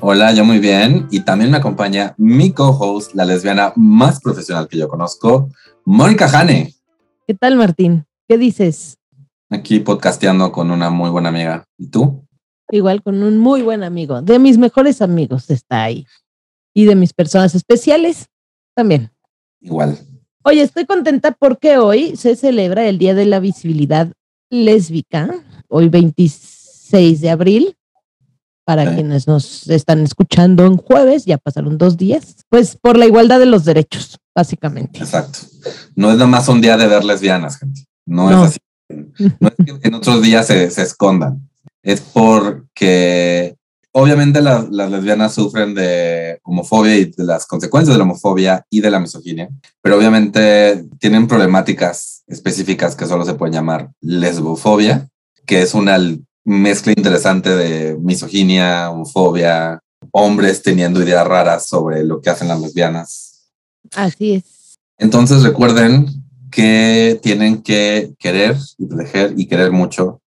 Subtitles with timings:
[0.00, 1.08] Hola, yo muy bien.
[1.10, 5.48] Y también me acompaña mi co-host, la lesbiana más profesional que yo conozco,
[5.84, 6.72] Mónica Jane.
[7.26, 8.06] ¿Qué tal, Martín?
[8.28, 8.96] ¿Qué dices?
[9.50, 11.64] Aquí podcasteando con una muy buena amiga.
[11.76, 12.24] ¿Y tú?
[12.70, 14.22] Igual con un muy buen amigo.
[14.22, 16.06] De mis mejores amigos está ahí.
[16.72, 18.28] Y de mis personas especiales
[18.76, 19.10] también.
[19.60, 19.98] Igual.
[20.44, 24.12] Oye, estoy contenta porque hoy se celebra el Día de la Visibilidad
[24.48, 25.28] Lésbica,
[25.66, 27.77] hoy 26 de abril
[28.68, 33.38] para quienes nos están escuchando en jueves, ya pasaron dos días, pues por la igualdad
[33.38, 34.98] de los derechos, básicamente.
[34.98, 35.38] Exacto.
[35.96, 37.86] No es nada más un día de ver lesbianas, gente.
[38.04, 38.58] No, es así.
[39.40, 41.48] No es que en otros días se, escondan.
[41.82, 43.56] Es porque
[43.92, 48.82] obviamente las, las, lesbianas sufren de homofobia y de las consecuencias de la homofobia y
[48.82, 49.48] de la misoginia,
[49.80, 55.08] pero obviamente tienen problemáticas específicas que solo se pueden llamar lesbofobia,
[55.46, 55.96] que es una
[56.48, 59.80] mezcla interesante de misoginia, homofobia,
[60.12, 63.50] hombres teniendo ideas raras sobre lo que hacen las lesbianas.
[63.94, 64.78] Así es.
[64.96, 66.06] Entonces recuerden
[66.50, 70.22] que tienen que querer y proteger y querer mucho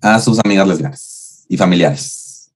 [0.00, 2.50] a sus amigas lesbianas y familiares.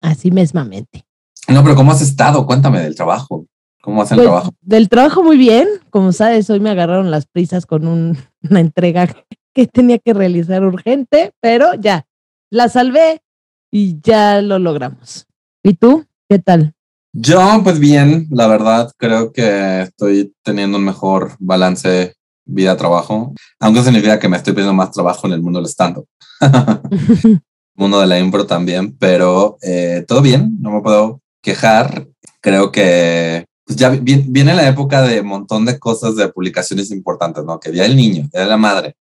[0.00, 1.04] Así mesmamente.
[1.46, 2.46] No, pero ¿cómo has estado?
[2.46, 3.44] Cuéntame del trabajo.
[3.82, 4.54] ¿Cómo hacen el pues, trabajo?
[4.62, 5.68] Del trabajo muy bien.
[5.90, 7.86] Como sabes, hoy me agarraron las prisas con
[8.50, 9.14] una entrega
[9.52, 12.06] que tenía que realizar urgente, pero ya,
[12.50, 13.22] la salvé
[13.70, 15.26] y ya lo logramos.
[15.62, 16.04] ¿Y tú?
[16.28, 16.74] ¿Qué tal?
[17.12, 22.14] Yo, pues bien, la verdad, creo que estoy teniendo un mejor balance
[22.44, 26.06] vida-trabajo, aunque significa que me estoy pidiendo más trabajo en el mundo del stand-up.
[27.74, 32.06] mundo de la impro también, pero eh, todo bien, no me puedo quejar.
[32.40, 37.44] Creo que pues ya viene la época de un montón de cosas de publicaciones importantes,
[37.44, 37.58] ¿no?
[37.60, 38.96] Que Día del Niño, Día de la Madre,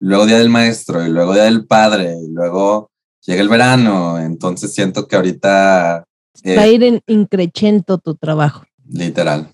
[0.00, 2.90] luego Día del Maestro, y luego Día del Padre, y luego
[3.24, 6.04] llega el verano, entonces siento que ahorita...
[6.42, 8.64] Eh, Va a ir en increchento tu trabajo.
[8.88, 9.52] Literal.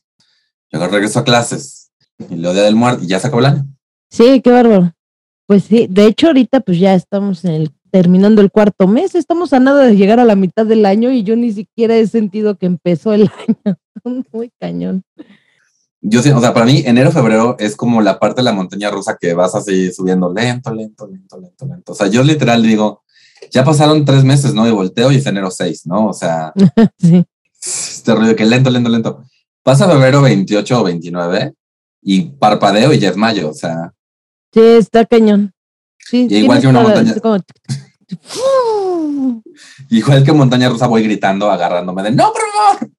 [0.71, 1.91] Luego regreso a clases,
[2.31, 3.67] y luego Día del Muerto, y ya se acabó el año.
[4.09, 4.93] Sí, qué bárbaro.
[5.47, 9.53] Pues sí, de hecho ahorita pues ya estamos en el, terminando el cuarto mes, estamos
[9.53, 12.57] a nada de llegar a la mitad del año y yo ni siquiera he sentido
[12.57, 13.31] que empezó el
[13.65, 14.25] año.
[14.33, 15.05] Muy cañón
[16.09, 18.91] yo sí, o sea, para mí enero, febrero es como la parte de la montaña
[18.91, 21.93] rusa que vas así subiendo lento, lento, lento, lento, lento.
[21.93, 23.03] O sea, yo literal digo,
[23.51, 24.69] ya pasaron tres meses, ¿no?
[24.69, 26.07] Y volteo y es enero 6, ¿no?
[26.07, 26.53] O sea,
[26.99, 27.25] sí.
[27.61, 29.25] este rollo que lento, lento, lento.
[29.65, 31.55] Pasa febrero 28 o 29
[32.03, 33.93] y parpadeo y ya es mayo, o sea.
[34.53, 35.53] Sí, está cañón.
[35.99, 37.17] Sí, igual que una montaña.
[39.91, 42.91] igual que montaña rusa voy gritando, agarrándome de no, por favor.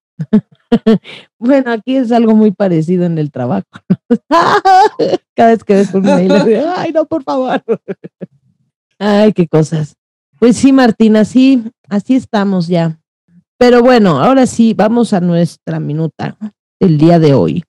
[1.39, 3.67] bueno, aquí es algo muy parecido en el trabajo.
[5.35, 6.31] Cada vez que ves un mail,
[6.75, 7.63] ay, no, por favor.
[8.99, 9.95] ay, qué cosas.
[10.39, 12.99] Pues sí, Martina, sí, así estamos ya.
[13.57, 16.37] Pero bueno, ahora sí, vamos a nuestra minuta
[16.79, 17.63] del día de hoy.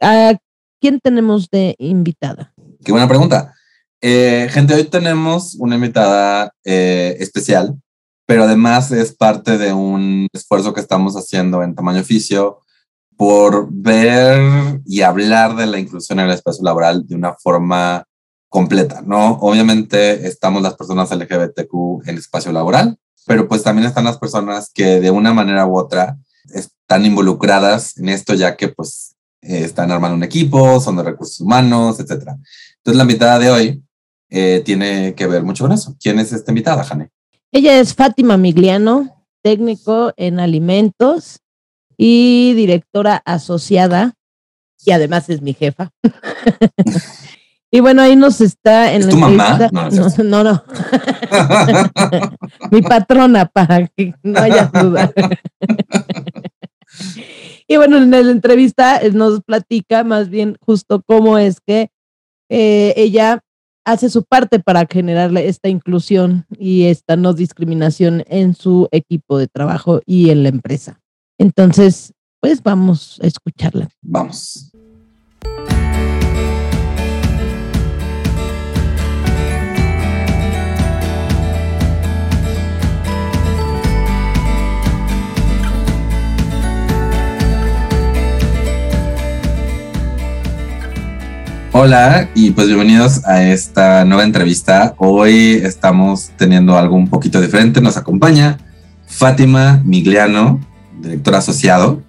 [0.00, 0.36] ¿A
[0.80, 2.52] quién tenemos de invitada?
[2.84, 3.54] Qué buena pregunta.
[4.00, 7.76] Eh, gente, hoy tenemos una invitada eh, especial
[8.30, 12.60] pero además es parte de un esfuerzo que estamos haciendo en tamaño oficio
[13.16, 18.04] por ver y hablar de la inclusión en el espacio laboral de una forma
[18.48, 19.32] completa, ¿no?
[19.40, 22.96] Obviamente estamos las personas LGBTQ en el espacio laboral,
[23.26, 26.16] pero pues también están las personas que de una manera u otra
[26.54, 31.98] están involucradas en esto ya que pues están armando un equipo, son de recursos humanos,
[31.98, 32.28] etc.
[32.76, 33.82] Entonces la invitada de hoy
[34.28, 35.96] eh, tiene que ver mucho con eso.
[36.00, 37.10] ¿Quién es esta invitada, Jane?
[37.52, 41.40] Ella es Fátima Migliano, técnico en alimentos
[41.96, 44.14] y directora asociada,
[44.84, 45.90] y además es mi jefa.
[47.72, 49.68] y bueno, ahí nos está en ¿Es tu mamá?
[49.72, 50.64] No, no.
[52.70, 55.12] mi patrona, para que no haya duda.
[57.66, 61.90] y bueno, en la entrevista nos platica más bien justo cómo es que
[62.48, 63.42] eh, ella
[63.92, 69.48] hace su parte para generar esta inclusión y esta no discriminación en su equipo de
[69.48, 71.00] trabajo y en la empresa.
[71.38, 73.88] Entonces, pues vamos a escucharla.
[74.02, 74.69] Vamos.
[91.72, 94.96] Hola y pues bienvenidos a esta nueva entrevista.
[94.98, 97.80] Hoy estamos teniendo algo un poquito diferente.
[97.80, 98.58] Nos acompaña
[99.06, 100.58] Fátima Migliano,
[101.00, 102.02] director asociado,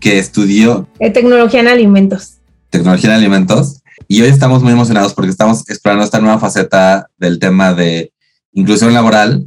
[0.00, 2.38] que estudió eh, tecnología en alimentos.
[2.70, 3.82] Tecnología en alimentos.
[4.08, 8.12] Y hoy estamos muy emocionados porque estamos explorando esta nueva faceta del tema de
[8.52, 9.46] inclusión laboral,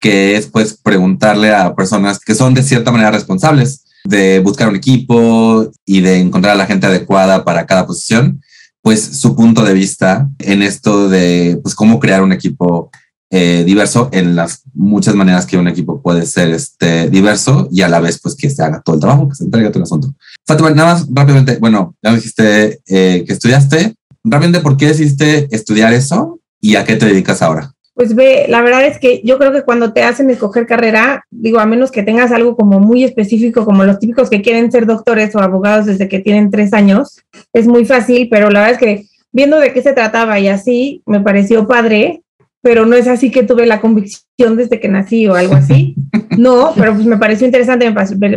[0.00, 4.76] que es pues preguntarle a personas que son de cierta manera responsables de buscar un
[4.76, 8.40] equipo y de encontrar a la gente adecuada para cada posición
[8.88, 12.90] pues su punto de vista en esto de pues cómo crear un equipo
[13.30, 17.90] eh, diverso en las muchas maneras que un equipo puede ser este diverso y a
[17.90, 20.14] la vez pues que se haga todo el trabajo, que se entregue todo el asunto.
[20.48, 23.94] Nada más rápidamente, bueno, ya me dijiste eh, que estudiaste,
[24.24, 27.74] rápidamente, ¿por qué decidiste estudiar eso y a qué te dedicas ahora?
[27.98, 31.58] Pues ve, la verdad es que yo creo que cuando te hacen escoger carrera, digo,
[31.58, 35.34] a menos que tengas algo como muy específico, como los típicos que quieren ser doctores
[35.34, 37.18] o abogados desde que tienen tres años,
[37.52, 41.02] es muy fácil, pero la verdad es que viendo de qué se trataba y así,
[41.06, 42.22] me pareció padre,
[42.62, 45.96] pero no es así que tuve la convicción desde que nací o algo así.
[46.38, 47.92] No, pero pues me pareció interesante,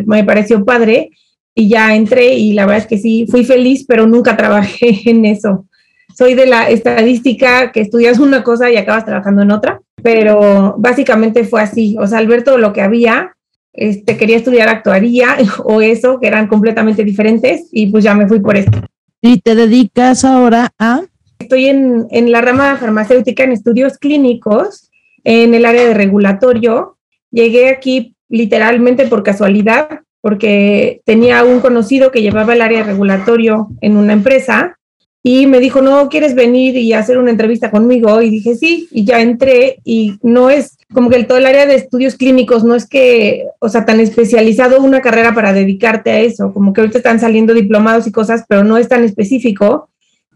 [0.08, 1.12] me, pareció padre
[1.54, 5.24] y ya entré y la verdad es que sí, fui feliz, pero nunca trabajé en
[5.26, 5.68] eso
[6.16, 11.44] soy de la estadística que estudias una cosa y acabas trabajando en otra, pero básicamente
[11.44, 13.36] fue así, o sea, al ver todo lo que había,
[13.74, 18.40] este, quería estudiar actuaría o eso, que eran completamente diferentes, y pues ya me fui
[18.40, 18.80] por esto.
[19.22, 21.02] ¿Y te dedicas ahora a?
[21.40, 24.92] Estoy en, en la rama farmacéutica en estudios clínicos,
[25.24, 26.98] en el área de regulatorio.
[27.32, 33.70] Llegué aquí literalmente por casualidad, porque tenía un conocido que llevaba el área de regulatorio
[33.82, 34.78] en una empresa
[35.24, 38.22] y me dijo, no, ¿quieres venir y hacer una entrevista conmigo?
[38.22, 41.66] Y dije, sí, y ya entré y no es como que el, todo el área
[41.68, 46.20] de estudios clínicos no es que, o sea, tan especializado una carrera para dedicarte a
[46.20, 49.90] eso, como que ahorita están saliendo diplomados y cosas, pero no es tan específico.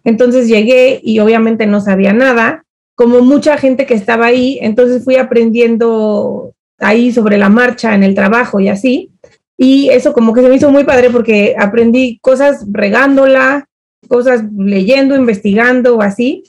[0.04, 5.16] Entonces llegué y obviamente no sabía nada, como mucha gente que estaba ahí, entonces fui
[5.16, 9.12] aprendiendo ahí sobre la marcha en el trabajo y así.
[9.58, 13.68] Y eso como que se me hizo muy padre porque aprendí cosas regándola,
[14.08, 16.44] cosas leyendo, investigando o así.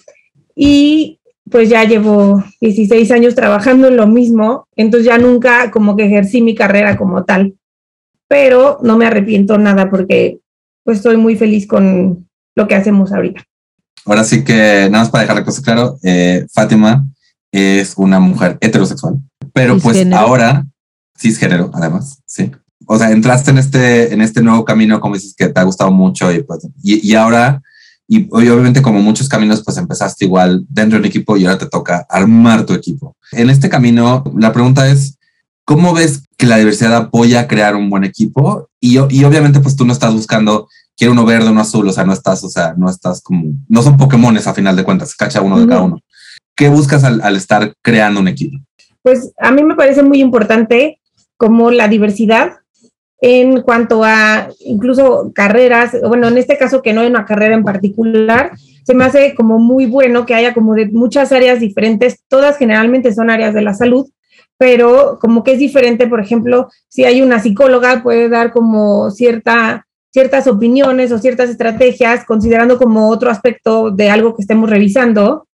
[0.55, 1.21] Y
[1.51, 6.41] pues ya llevo 16 años trabajando en lo mismo, entonces ya nunca como que ejercí
[6.41, 7.55] mi carrera como tal.
[8.29, 10.39] Pero no me arrepiento nada porque
[10.83, 13.45] pues estoy muy feliz con lo que hacemos ahorita.
[14.05, 17.05] Ahora sí que, nada más para dejar la cosa claro, eh, Fátima
[17.53, 19.17] es una mujer heterosexual,
[19.53, 20.65] pero pues ahora,
[21.17, 22.51] cisgénero además, sí
[22.87, 25.91] o sea, entraste en este, en este nuevo camino, como dices, que te ha gustado
[25.91, 27.61] mucho y, pues, y, ahora,
[28.07, 31.67] y, obviamente como muchos caminos, pues empezaste igual dentro de un equipo y ahora te
[31.67, 33.17] toca armar tu equipo.
[33.33, 35.19] En este camino, la pregunta es,
[35.65, 38.69] ¿cómo ves que la diversidad apoya a crear un buen equipo?
[38.81, 42.05] Y, y obviamente, pues tú no estás buscando, quiero uno verde, uno azul, o sea,
[42.05, 45.41] no estás, o sea, no estás como, no son Pokémones a final de cuentas, cacha
[45.41, 46.01] uno de cada uno.
[46.55, 48.59] ¿Qué buscas al, al estar creando un equipo?
[49.03, 51.01] Pues a mí me parece muy importante
[51.37, 52.61] como la diversidad
[53.21, 57.65] en cuanto a incluso carreras, bueno, en este caso que no hay una carrera en
[57.65, 58.53] particular,
[58.85, 63.15] se me hace como muy bueno que haya como de muchas áreas diferentes, todas generalmente
[63.15, 64.07] son áreas de la salud,
[64.59, 69.87] pero como que es diferente, por ejemplo, si hay una psicóloga puede dar como cierta,
[70.11, 75.47] ciertas opiniones o ciertas estrategias considerando como otro aspecto de algo que estemos revisando.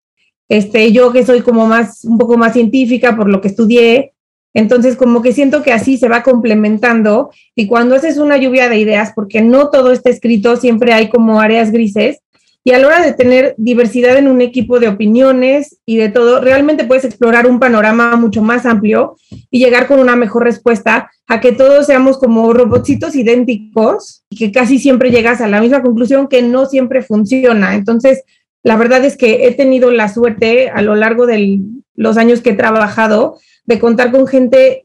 [0.49, 4.13] Este, yo que soy como más, un poco más científica por lo que estudié,
[4.55, 8.79] entonces, como que siento que así se va complementando y cuando haces una lluvia de
[8.79, 12.19] ideas, porque no todo está escrito, siempre hay como áreas grises,
[12.65, 16.41] y a la hora de tener diversidad en un equipo de opiniones y de todo,
[16.41, 19.17] realmente puedes explorar un panorama mucho más amplio
[19.51, 24.53] y llegar con una mejor respuesta a que todos seamos como robotcitos idénticos y que
[24.53, 27.75] casi siempre llegas a la misma conclusión que no siempre funciona.
[27.75, 28.23] Entonces,
[28.63, 31.63] la verdad es que he tenido la suerte a lo largo de
[31.95, 34.83] los años que he trabajado de contar con gente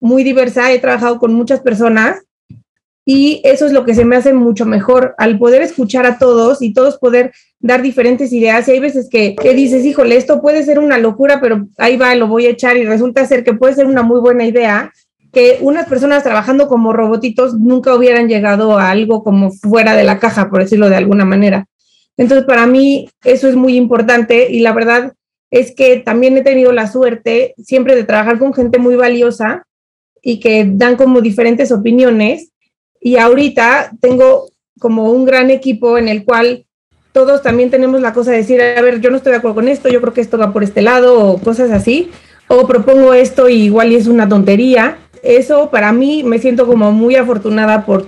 [0.00, 2.22] muy diversa, he trabajado con muchas personas
[3.04, 6.62] y eso es lo que se me hace mucho mejor, al poder escuchar a todos
[6.62, 8.68] y todos poder dar diferentes ideas.
[8.68, 12.14] Y hay veces que, que, dices, híjole, esto puede ser una locura, pero ahí va,
[12.14, 14.92] lo voy a echar y resulta ser que puede ser una muy buena idea,
[15.32, 20.18] que unas personas trabajando como robotitos nunca hubieran llegado a algo como fuera de la
[20.18, 21.66] caja, por decirlo de alguna manera.
[22.16, 25.14] Entonces, para mí eso es muy importante y la verdad
[25.50, 29.66] es que también he tenido la suerte siempre de trabajar con gente muy valiosa
[30.22, 32.52] y que dan como diferentes opiniones.
[33.00, 36.66] Y ahorita tengo como un gran equipo en el cual
[37.12, 39.68] todos también tenemos la cosa de decir, a ver, yo no estoy de acuerdo con
[39.68, 42.10] esto, yo creo que esto va por este lado o cosas así,
[42.46, 44.98] o propongo esto y igual y es una tontería.
[45.22, 48.06] Eso para mí me siento como muy afortunada por,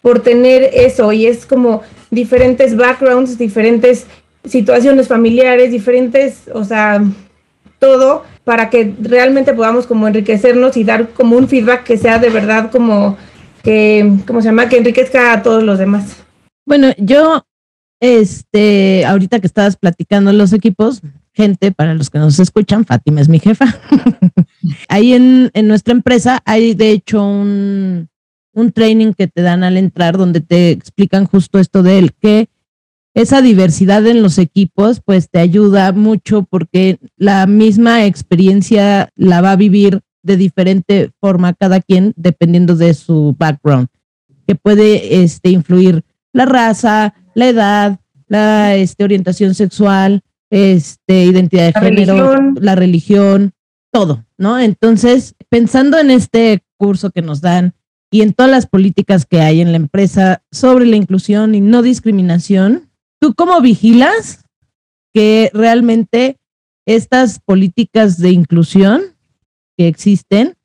[0.00, 4.06] por tener eso y es como diferentes backgrounds, diferentes
[4.44, 7.02] situaciones familiares, diferentes, o sea,
[7.78, 12.30] todo para que realmente podamos como enriquecernos y dar como un feedback que sea de
[12.30, 13.16] verdad como
[13.62, 14.68] que, ¿cómo se llama?
[14.68, 16.16] Que enriquezca a todos los demás.
[16.66, 17.44] Bueno, yo,
[18.00, 23.28] este, ahorita que estabas platicando los equipos, gente, para los que nos escuchan, Fátima es
[23.28, 23.66] mi jefa.
[24.88, 28.08] Ahí en, en, nuestra empresa hay de hecho un,
[28.52, 32.48] un training que te dan al entrar donde te explican justo esto de que
[33.14, 39.52] esa diversidad en los equipos pues te ayuda mucho porque la misma experiencia la va
[39.52, 43.88] a vivir de diferente forma cada quien dependiendo de su background,
[44.46, 51.80] que puede este, influir la raza, la edad, la este, orientación sexual, este, identidad de
[51.80, 53.52] género, la religión,
[53.90, 54.58] todo, ¿no?
[54.58, 57.74] Entonces, pensando en este curso que nos dan
[58.10, 61.82] y en todas las políticas que hay en la empresa sobre la inclusión y no
[61.82, 62.91] discriminación,
[63.22, 64.44] ¿tú cómo vigilas
[65.14, 66.38] que realmente
[66.86, 69.00] estas políticas de inclusión
[69.76, 70.56] que existen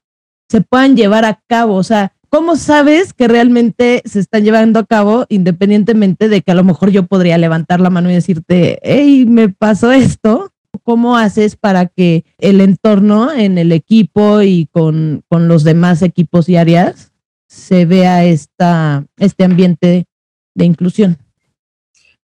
[0.49, 1.75] se puedan llevar a cabo?
[1.75, 6.55] O sea, ¿cómo sabes que realmente se están llevando a cabo independientemente de que a
[6.55, 10.51] lo mejor yo podría levantar la mano y decirte, hey, me pasó esto?
[10.81, 16.49] ¿Cómo haces para que el entorno en el equipo y con, con los demás equipos
[16.49, 17.11] y áreas
[17.47, 20.07] se vea esta, este ambiente
[20.55, 21.19] de inclusión?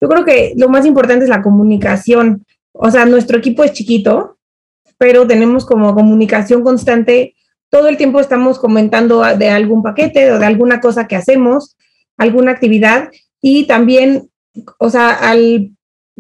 [0.00, 2.44] Yo creo que lo más importante es la comunicación.
[2.72, 4.38] O sea, nuestro equipo es chiquito,
[4.98, 7.34] pero tenemos como comunicación constante
[7.70, 11.76] todo el tiempo estamos comentando de algún paquete o de alguna cosa que hacemos,
[12.16, 13.10] alguna actividad
[13.42, 14.30] y también,
[14.78, 15.72] o sea, al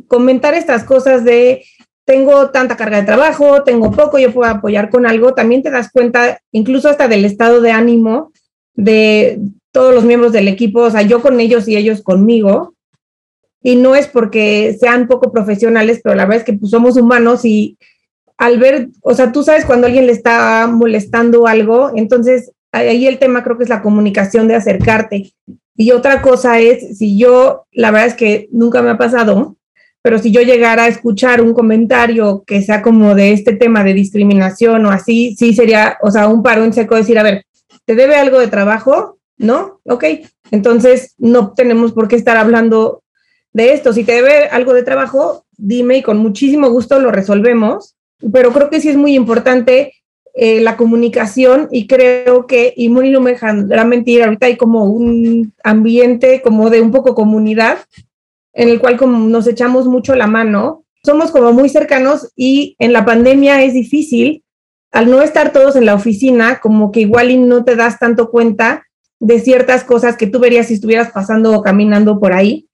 [0.08, 1.64] comentar estas cosas de
[2.04, 5.90] tengo tanta carga de trabajo, tengo poco, yo puedo apoyar con algo, también te das
[5.90, 8.32] cuenta incluso hasta del estado de ánimo
[8.74, 9.40] de
[9.72, 12.75] todos los miembros del equipo, o sea, yo con ellos y ellos conmigo.
[13.62, 17.44] Y no es porque sean poco profesionales, pero la verdad es que pues, somos humanos
[17.44, 17.76] y
[18.38, 23.18] al ver, o sea, tú sabes cuando alguien le está molestando algo, entonces ahí el
[23.18, 25.32] tema creo que es la comunicación de acercarte.
[25.76, 29.56] Y otra cosa es, si yo, la verdad es que nunca me ha pasado,
[30.02, 33.92] pero si yo llegara a escuchar un comentario que sea como de este tema de
[33.92, 37.44] discriminación o así, sí sería, o sea, un paro en seco decir, a ver,
[37.84, 39.18] ¿te debe algo de trabajo?
[39.36, 39.80] ¿No?
[39.84, 40.04] Ok,
[40.50, 43.02] entonces no tenemos por qué estar hablando
[43.56, 43.94] de esto.
[43.94, 47.96] Si te debe algo de trabajo, dime y con muchísimo gusto lo resolvemos.
[48.30, 49.94] Pero creo que sí es muy importante
[50.34, 54.84] eh, la comunicación y creo que, y muy no me dejará mentir, ahorita hay como
[54.84, 57.78] un ambiente como de un poco comunidad
[58.52, 62.92] en el cual como nos echamos mucho la mano, somos como muy cercanos y en
[62.92, 64.44] la pandemia es difícil,
[64.92, 68.30] al no estar todos en la oficina, como que igual y no te das tanto
[68.30, 68.84] cuenta
[69.20, 72.66] de ciertas cosas que tú verías si estuvieras pasando o caminando por ahí,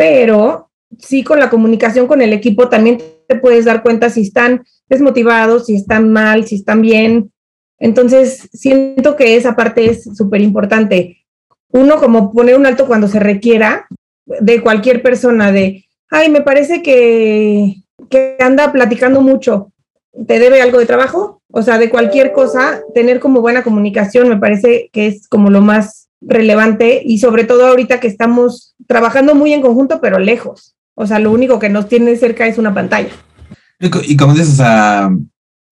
[0.00, 4.64] pero sí con la comunicación con el equipo también te puedes dar cuenta si están
[4.88, 7.30] desmotivados, si están mal, si están bien.
[7.78, 11.26] Entonces, siento que esa parte es súper importante.
[11.68, 13.88] Uno, como poner un alto cuando se requiera
[14.24, 17.74] de cualquier persona, de, ay, me parece que,
[18.08, 19.70] que anda platicando mucho,
[20.26, 21.42] ¿te debe algo de trabajo?
[21.52, 25.60] O sea, de cualquier cosa, tener como buena comunicación me parece que es como lo
[25.60, 30.74] más relevante y sobre todo ahorita que estamos trabajando muy en conjunto, pero lejos.
[30.94, 33.10] O sea, lo único que nos tiene cerca es una pantalla.
[33.80, 35.10] Y, como dices, o sea,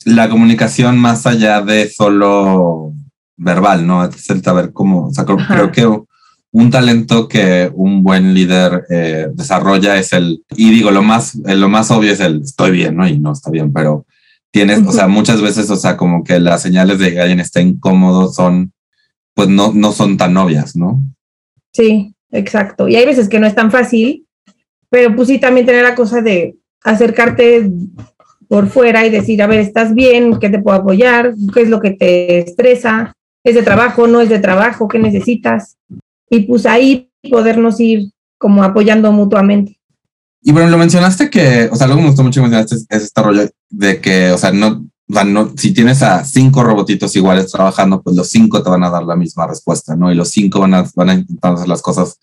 [0.04, 2.94] la comunicación más allá de solo
[3.36, 4.04] verbal, ¿no?
[4.04, 5.86] Es el saber cómo, o sea, creo, que
[6.52, 11.54] un talento que un buen líder eh, desarrolla es el, y digo, lo más, eh,
[11.54, 13.06] lo más obvio es el estoy bien, ¿no?
[13.06, 14.06] Y no está bien, pero
[14.50, 17.60] tienes, o sea, muchas veces, o sea, como que las señales de que alguien está
[17.60, 18.72] incómodo son,
[19.38, 21.00] pues no, no son tan obvias, ¿no?
[21.72, 22.88] Sí, exacto.
[22.88, 24.26] Y hay veces que no es tan fácil
[24.90, 27.70] pero pues sí, también tener la cosa de acercarte
[28.48, 30.38] por fuera y decir, a ver, ¿estás bien?
[30.38, 31.34] ¿Qué te puedo apoyar?
[31.52, 33.12] ¿Qué es lo que te estresa?
[33.44, 34.06] ¿Es de trabajo?
[34.06, 34.88] ¿No es de trabajo?
[34.88, 35.76] ¿Qué necesitas?
[36.30, 39.78] Y pues ahí podernos ir como apoyando mutuamente.
[40.40, 43.02] Y bueno, lo mencionaste que, o sea, algo que me gustó mucho que mencionaste es,
[43.02, 47.50] este rollo de que, o sea, no, o no, si tienes a cinco robotitos iguales
[47.50, 50.12] trabajando, pues los cinco te van a dar la misma respuesta, ¿no?
[50.12, 52.18] Y los cinco van a, van a intentar hacer las cosas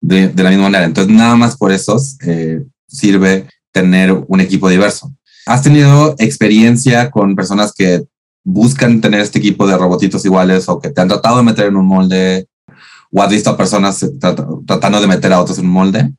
[0.00, 0.84] de, de la misma manera.
[0.84, 5.12] Entonces, nada más por eso eh, sirve tener un equipo diverso.
[5.46, 8.04] ¿Has tenido experiencia con personas que
[8.42, 11.76] buscan tener este equipo de robotitos iguales o que te han tratado de meter en
[11.76, 12.46] un molde
[13.12, 14.04] o has visto a personas
[14.66, 16.12] tratando de meter a otros en un molde?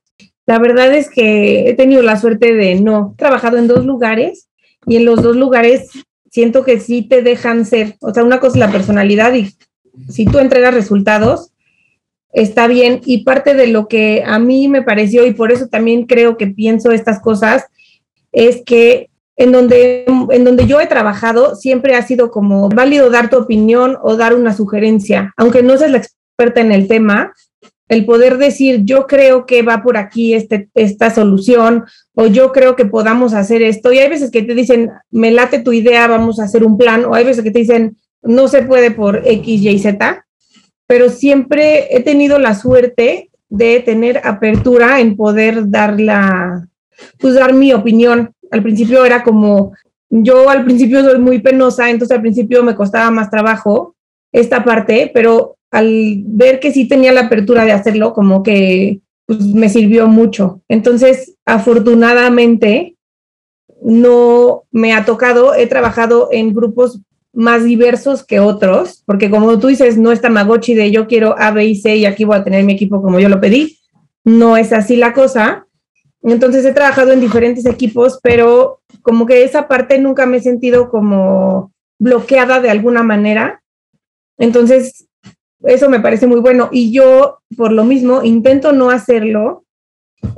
[0.45, 3.13] La verdad es que he tenido la suerte de no.
[3.13, 4.47] He trabajado en dos lugares
[4.85, 5.89] y en los dos lugares
[6.31, 7.97] siento que sí te dejan ser.
[8.01, 9.53] O sea, una cosa es la personalidad y
[10.09, 11.51] si tú entregas resultados,
[12.31, 13.01] está bien.
[13.05, 16.47] Y parte de lo que a mí me pareció, y por eso también creo que
[16.47, 17.65] pienso estas cosas,
[18.31, 23.29] es que en donde, en donde yo he trabajado siempre ha sido como válido dar
[23.29, 27.33] tu opinión o dar una sugerencia, aunque no seas la experta en el tema,
[27.91, 31.83] el poder decir, yo creo que va por aquí este, esta solución
[32.15, 33.91] o yo creo que podamos hacer esto.
[33.91, 37.03] Y hay veces que te dicen, me late tu idea, vamos a hacer un plan,
[37.03, 40.25] o hay veces que te dicen, no se puede por X, Y, Z,
[40.87, 46.65] pero siempre he tenido la suerte de tener apertura en poder dar la,
[47.19, 48.33] pues dar mi opinión.
[48.51, 49.73] Al principio era como,
[50.09, 53.97] yo al principio soy muy penosa, entonces al principio me costaba más trabajo
[54.31, 59.39] esta parte, pero al ver que sí tenía la apertura de hacerlo, como que pues,
[59.47, 60.61] me sirvió mucho.
[60.67, 62.97] Entonces, afortunadamente,
[63.81, 67.01] no me ha tocado, he trabajado en grupos
[67.33, 71.51] más diversos que otros, porque como tú dices, no es Tamagotchi de yo quiero A,
[71.51, 73.77] B y C y aquí voy a tener mi equipo como yo lo pedí.
[74.25, 75.65] No es así la cosa.
[76.21, 80.89] Entonces he trabajado en diferentes equipos, pero como que esa parte nunca me he sentido
[80.89, 83.63] como bloqueada de alguna manera.
[84.37, 85.07] Entonces
[85.63, 86.69] eso me parece muy bueno.
[86.71, 89.65] Y yo, por lo mismo, intento no hacerlo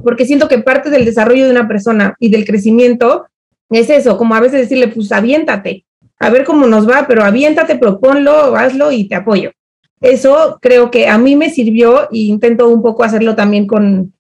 [0.04, 3.26] porque siento que parte del desarrollo de una persona y del crecimiento
[3.70, 5.86] es eso, como a veces decirle, pues aviéntate,
[6.20, 9.52] a ver cómo nos va, pero aviéntate, proponlo, hazlo y te apoyo.
[10.00, 14.14] Eso creo que a mí me sirvió e intento un poco hacerlo también con,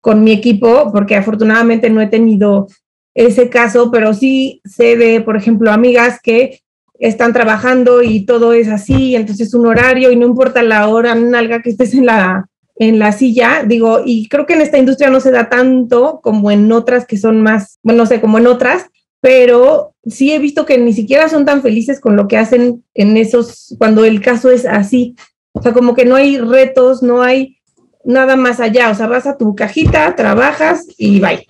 [0.00, 2.68] con mi equipo, porque afortunadamente no he tenido
[3.14, 6.60] ese caso, pero sí sé de, por ejemplo, amigas que
[7.02, 11.60] están trabajando y todo es así, entonces un horario y no importa la hora nalga
[11.60, 15.20] que estés en la, en la silla, digo, y creo que en esta industria no
[15.20, 18.86] se da tanto como en otras que son más, bueno, no sé, como en otras,
[19.20, 23.16] pero sí he visto que ni siquiera son tan felices con lo que hacen en
[23.16, 25.14] esos, cuando el caso es así.
[25.52, 27.58] O sea, como que no hay retos, no hay
[28.04, 28.90] nada más allá.
[28.90, 31.46] O sea, vas a tu cajita, trabajas y bye.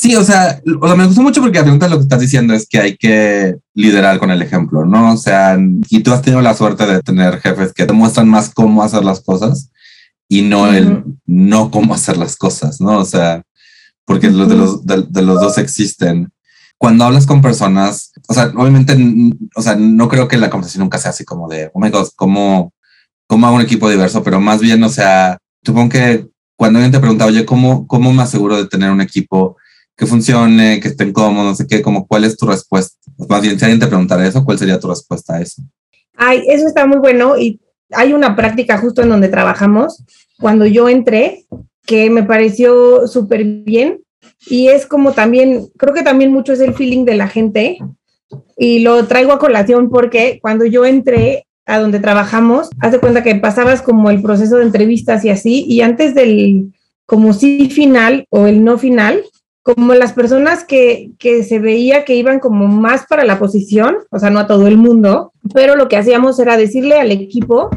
[0.00, 2.54] Sí, o sea, o sea, me gustó mucho porque la pregunta lo que estás diciendo
[2.54, 5.12] es que hay que liderar con el ejemplo, ¿no?
[5.12, 5.58] O sea,
[5.90, 9.04] y tú has tenido la suerte de tener jefes que te muestran más cómo hacer
[9.04, 9.72] las cosas
[10.28, 12.98] y no el no cómo hacer las cosas, ¿no?
[12.98, 13.42] O sea,
[14.04, 16.30] porque los de los, de, los dos existen.
[16.76, 18.96] Cuando hablas con personas, o sea, obviamente,
[19.56, 22.06] o sea, no creo que la conversación nunca sea así como de, oh my God,
[22.14, 22.72] ¿cómo,
[23.26, 24.22] cómo hago un equipo diverso?
[24.22, 28.22] Pero más bien, o sea, supongo que cuando alguien te pregunta, oye, ¿cómo, ¿cómo me
[28.22, 29.56] aseguro de tener un equipo
[29.98, 32.96] que funcione, que estén cómodos, no sé qué, como cuál es tu respuesta.
[33.28, 35.60] Más bien, si alguien te preguntara eso, ¿cuál sería tu respuesta a eso?
[36.16, 40.04] Ay, eso está muy bueno y hay una práctica justo en donde trabajamos
[40.38, 41.46] cuando yo entré
[41.84, 44.00] que me pareció súper bien
[44.46, 47.78] y es como también, creo que también mucho es el feeling de la gente
[48.56, 53.24] y lo traigo a colación porque cuando yo entré a donde trabajamos, haz de cuenta
[53.24, 56.72] que pasabas como el proceso de entrevistas y así y antes del
[57.04, 59.24] como sí final o el no final,
[59.74, 64.18] como las personas que, que, se veía que iban como más para la posición, o
[64.18, 67.68] sea, no a todo el mundo, pero lo que hacíamos era decirle al equipo,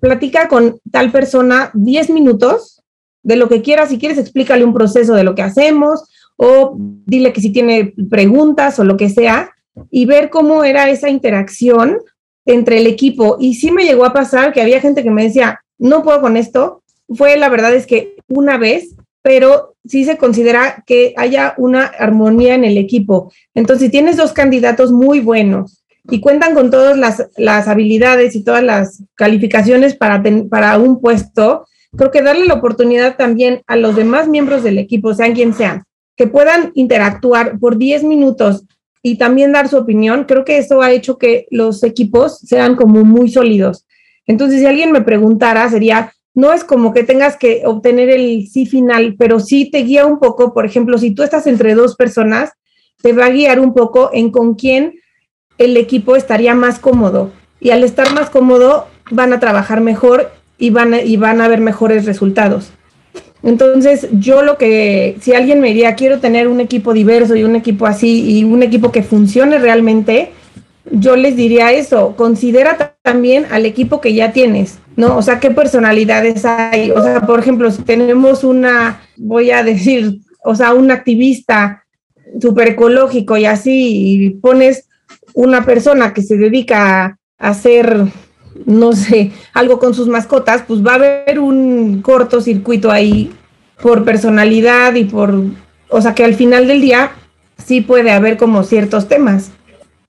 [0.00, 2.80] platica con tal persona 10 minutos
[3.24, 6.04] de lo que quieras, si quieres explícale un proceso de lo que hacemos
[6.36, 9.50] o dile que si tiene preguntas o lo que sea
[9.90, 11.98] y ver cómo era esa interacción
[12.44, 13.36] entre el equipo.
[13.40, 16.36] Y sí me llegó a pasar que había gente que me decía, no puedo con
[16.36, 16.84] esto.
[17.12, 18.94] Fue la verdad es que una vez
[19.26, 23.32] pero sí se considera que haya una armonía en el equipo.
[23.54, 26.96] Entonces, si tienes dos candidatos muy buenos y cuentan con todas
[27.36, 33.16] las, habilidades y todas las calificaciones para, para un puesto, creo que darle la oportunidad
[33.16, 35.84] también a los demás miembros del equipo, sean quien sean,
[36.16, 38.64] que puedan interactuar por 10 minutos
[39.02, 43.04] y también dar su opinión, creo que eso ha hecho que los equipos sean como
[43.04, 43.86] muy sólidos.
[44.26, 48.66] Entonces, si alguien me preguntara, sería, no es como que tengas que obtener el sí
[48.66, 52.50] final, pero sí te guía un poco, por ejemplo, si tú estás entre dos personas,
[53.00, 55.00] te va a guiar un poco en con quién
[55.56, 57.32] el equipo estaría más cómodo.
[57.58, 61.48] Y al estar más cómodo, van a trabajar mejor y van a, y van a
[61.48, 62.70] ver mejores resultados.
[63.42, 67.56] Entonces, yo lo que, si alguien me diría, quiero tener un equipo diverso y un
[67.56, 70.32] equipo así y un equipo que funcione realmente,
[70.90, 75.16] yo les diría eso, considera también al equipo que ya tienes, ¿no?
[75.16, 76.90] O sea, ¿qué personalidades hay?
[76.90, 81.84] O sea, por ejemplo, si tenemos una, voy a decir, o sea, un activista
[82.40, 84.88] súper ecológico y así, y pones
[85.34, 88.04] una persona que se dedica a hacer,
[88.64, 93.32] no sé, algo con sus mascotas, pues va a haber un cortocircuito ahí
[93.82, 95.42] por personalidad y por,
[95.90, 97.12] o sea, que al final del día
[97.62, 99.50] sí puede haber como ciertos temas.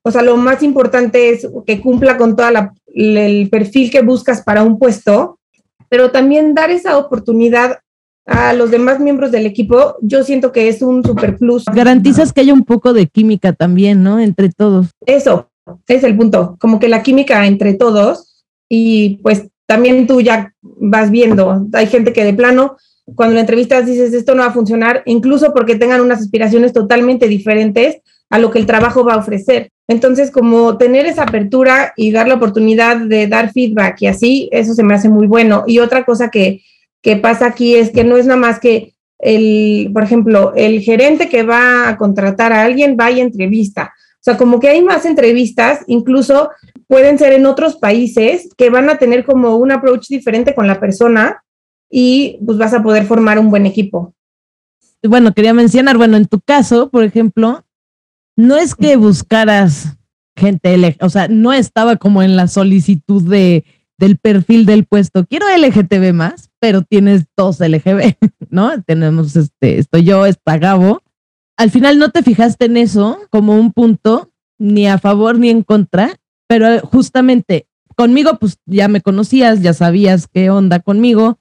[0.04, 4.64] O sea, lo más importante es que cumpla con todo el perfil que buscas para
[4.64, 5.38] un puesto
[5.90, 7.80] pero también dar esa oportunidad
[8.26, 11.64] a los demás miembros del equipo, yo siento que es un super plus.
[11.74, 14.20] Garantizas que haya un poco de química también, ¿no?
[14.20, 14.88] Entre todos.
[15.06, 15.50] Eso,
[15.88, 21.10] es el punto, como que la química entre todos y pues también tú ya vas
[21.10, 22.76] viendo, hay gente que de plano,
[23.16, 27.30] cuando la entrevistas dices esto no va a funcionar, incluso porque tengan unas aspiraciones totalmente
[27.30, 29.70] diferentes a lo que el trabajo va a ofrecer.
[29.88, 34.74] Entonces, como tener esa apertura y dar la oportunidad de dar feedback y así, eso
[34.74, 35.64] se me hace muy bueno.
[35.66, 36.62] Y otra cosa que,
[37.02, 41.30] que pasa aquí es que no es nada más que el, por ejemplo, el gerente
[41.30, 43.94] que va a contratar a alguien va y entrevista.
[44.16, 46.50] O sea, como que hay más entrevistas, incluso
[46.88, 50.80] pueden ser en otros países que van a tener como un approach diferente con la
[50.80, 51.44] persona
[51.90, 54.14] y pues vas a poder formar un buen equipo.
[55.04, 57.64] Bueno, quería mencionar, bueno, en tu caso, por ejemplo,
[58.38, 59.98] no es que buscaras
[60.38, 63.66] gente, o sea, no estaba como en la solicitud de,
[63.98, 65.26] del perfil del puesto.
[65.26, 68.16] Quiero LGTB más, pero tienes dos LGB,
[68.50, 68.82] ¿no?
[68.84, 71.02] Tenemos este, estoy yo, está Gabo.
[71.58, 75.64] Al final no te fijaste en eso como un punto, ni a favor ni en
[75.64, 81.40] contra, pero justamente conmigo, pues ya me conocías, ya sabías qué onda conmigo.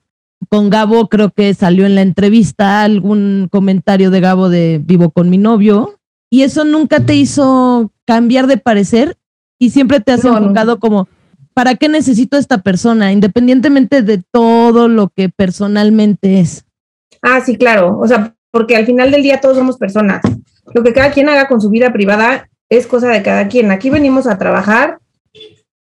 [0.49, 5.29] Con Gabo creo que salió en la entrevista algún comentario de Gabo de vivo con
[5.29, 5.96] mi novio,
[6.31, 9.17] y eso nunca te hizo cambiar de parecer
[9.59, 11.09] y siempre te has enfocado como,
[11.55, 13.13] ¿para qué necesito a esta persona?
[13.13, 16.65] Independientemente de todo lo que personalmente es.
[17.23, 17.99] Ah, sí, claro.
[17.99, 20.23] O sea, porque al final del día todos somos personas.
[20.75, 23.71] Lo que cada quien haga con su vida privada es cosa de cada quien.
[23.71, 24.99] Aquí venimos a trabajar,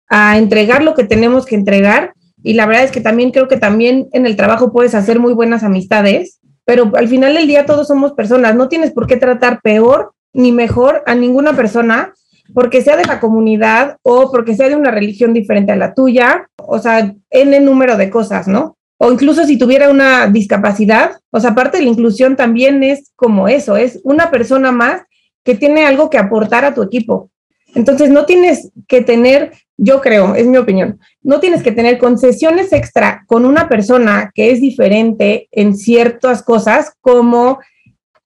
[0.09, 2.13] a entregar lo que tenemos que entregar.
[2.43, 5.33] Y la verdad es que también creo que también en el trabajo puedes hacer muy
[5.33, 8.55] buenas amistades, pero al final del día todos somos personas.
[8.55, 12.13] No tienes por qué tratar peor ni mejor a ninguna persona
[12.53, 16.49] porque sea de la comunidad o porque sea de una religión diferente a la tuya,
[16.57, 18.77] o sea, en el número de cosas, ¿no?
[18.97, 23.47] O incluso si tuviera una discapacidad, o sea, parte de la inclusión también es como
[23.47, 25.01] eso, es una persona más
[25.43, 27.29] que tiene algo que aportar a tu equipo.
[27.75, 32.71] Entonces, no tienes que tener, yo creo, es mi opinión, no tienes que tener concesiones
[32.71, 37.59] extra con una persona que es diferente en ciertas cosas como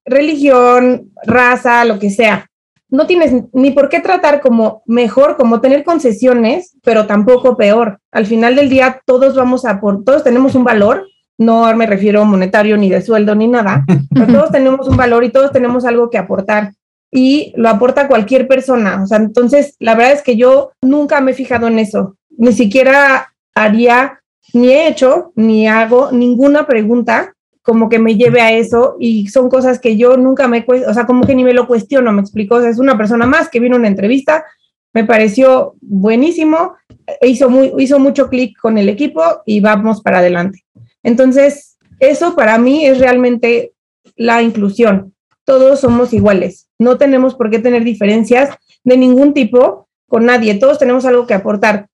[0.08, 2.46] religión, raza, lo que sea.
[2.90, 8.00] No tienes ni por qué tratar como mejor, como tener concesiones, pero tampoco peor.
[8.10, 12.24] Al final del día, todos vamos a por, todos tenemos un valor, no me refiero
[12.24, 16.08] monetario ni de sueldo ni nada, pero todos tenemos un valor y todos tenemos algo
[16.08, 16.72] que aportar
[17.10, 19.02] y lo aporta cualquier persona.
[19.02, 22.52] O sea, entonces, la verdad es que yo nunca me he fijado en eso, ni
[22.52, 24.20] siquiera haría,
[24.54, 27.34] ni he hecho, ni hago ninguna pregunta
[27.68, 31.04] como que me lleve a eso y son cosas que yo nunca me, o sea,
[31.04, 33.60] como que ni me lo cuestiono, me explico, o sea, es una persona más que
[33.60, 34.46] vino a una entrevista,
[34.94, 36.76] me pareció buenísimo,
[37.20, 40.64] hizo, muy, hizo mucho clic con el equipo y vamos para adelante.
[41.02, 43.74] Entonces, eso para mí es realmente
[44.16, 45.12] la inclusión.
[45.44, 50.78] Todos somos iguales, no tenemos por qué tener diferencias de ningún tipo con nadie, todos
[50.78, 51.88] tenemos algo que aportar.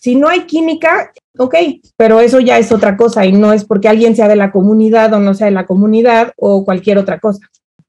[0.00, 1.54] Si no hay química, ok,
[1.96, 5.12] pero eso ya es otra cosa y no es porque alguien sea de la comunidad
[5.12, 7.40] o no sea de la comunidad o cualquier otra cosa.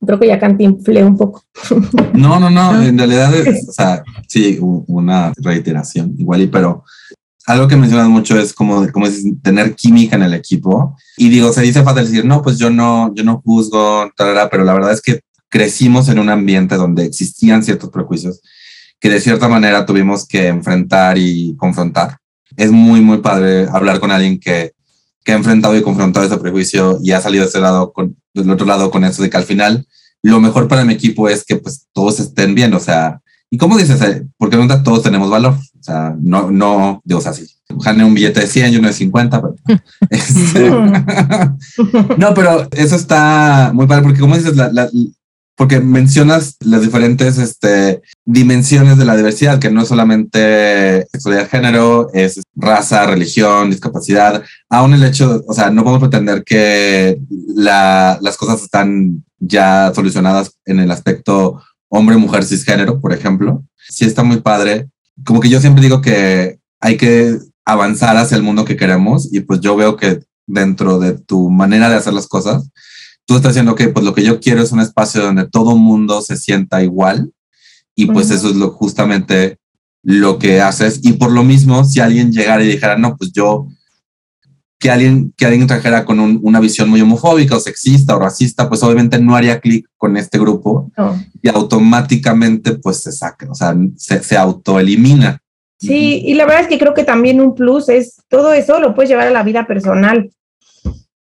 [0.05, 1.43] Creo que ya cantinflé un poco.
[2.13, 6.83] No, no, no, en realidad es, o sea, sí, una reiteración igual, y pero
[7.45, 10.97] algo que mencionas mucho es como, como es tener química en el equipo.
[11.15, 14.73] Y digo, se dice fácil decir, no, pues yo no, yo no juzgo, pero la
[14.73, 18.41] verdad es que crecimos en un ambiente donde existían ciertos prejuicios
[19.01, 22.19] que de cierta manera tuvimos que enfrentar y confrontar.
[22.55, 24.73] Es muy, muy padre hablar con alguien que,
[25.25, 28.49] que ha enfrentado y confrontado ese prejuicio y ha salido de ese lado con, del
[28.51, 29.87] otro lado con eso de que al final
[30.21, 33.77] lo mejor para mi equipo es que pues todos estén bien, o sea, y como
[33.77, 37.45] dices, eh, porque nunca todos tenemos valor, o sea, no, no, digo, así,
[37.81, 39.55] Jane un billete de 100 y uno de 50, pero,
[40.09, 40.69] este,
[42.17, 44.89] no, pero eso está muy padre porque como dices, la, la,
[45.61, 52.09] porque mencionas las diferentes este, dimensiones de la diversidad, que no es solamente sexualidad, género,
[52.15, 54.43] es raza, religión, discapacidad.
[54.71, 57.21] Aún el hecho, o sea, no podemos pretender que
[57.53, 63.63] la, las cosas están ya solucionadas en el aspecto hombre, mujer, cisgénero, por ejemplo.
[63.87, 64.89] Sí está muy padre.
[65.23, 69.41] Como que yo siempre digo que hay que avanzar hacia el mundo que queremos y
[69.41, 72.67] pues yo veo que dentro de tu manera de hacer las cosas,
[73.25, 76.21] tú estás diciendo que pues lo que yo quiero es un espacio donde todo mundo
[76.21, 77.31] se sienta igual
[77.95, 79.59] y pues eso es lo justamente
[80.03, 81.01] lo que haces.
[81.03, 83.67] Y por lo mismo si alguien llegara y dijera no pues yo
[84.79, 88.81] que alguien que alguien trajera con una visión muy homofóbica o sexista o racista pues
[88.81, 90.91] obviamente no haría clic con este grupo
[91.41, 95.39] y automáticamente pues se saca o sea se, se autoelimina
[95.81, 98.93] Sí, y la verdad es que creo que también un plus es todo eso lo
[98.93, 100.29] puedes llevar a la vida personal.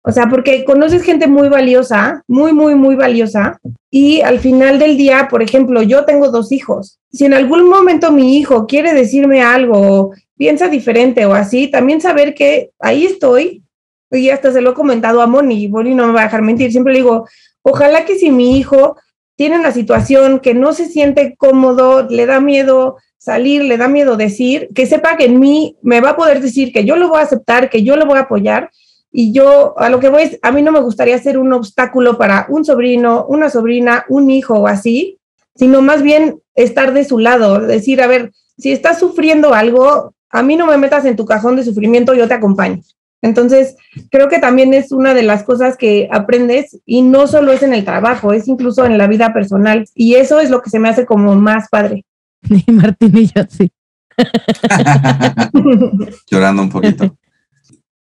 [0.06, 4.98] O sea, porque conoces gente muy valiosa, muy, muy, muy valiosa, y al final del
[4.98, 7.00] día, por ejemplo, yo tengo dos hijos.
[7.12, 12.34] Si en algún momento mi hijo quiere decirme algo, piensa diferente o así, también saber
[12.34, 13.64] que ahí estoy,
[14.12, 16.42] y hasta se lo he comentado a Moni, y Moni no me va a dejar
[16.42, 17.26] mentir, siempre le digo,
[17.62, 18.98] ojalá que si mi hijo
[19.38, 24.18] tiene una situación que no se siente cómodo, le da miedo salir, le da miedo
[24.18, 27.20] decir, que sepa que en mí me va a poder decir que yo lo voy
[27.20, 28.70] a aceptar, que yo lo voy a apoyar
[29.16, 32.18] y yo a lo que voy es, a mí no me gustaría ser un obstáculo
[32.18, 35.20] para un sobrino, una sobrina, un hijo o así,
[35.56, 40.42] sino más bien estar de su lado, decir, a ver, si estás sufriendo algo, a
[40.42, 42.82] mí no me metas en tu cajón de sufrimiento, yo te acompaño.
[43.22, 43.76] Entonces,
[44.10, 47.74] creo que también es una de las cosas que aprendes y no solo es en
[47.74, 49.86] el trabajo, es incluso en la vida personal.
[49.94, 52.04] Y eso es lo que se me hace como más padre.
[52.50, 53.72] Y Martín y yo sí.
[56.30, 57.16] Llorando un poquito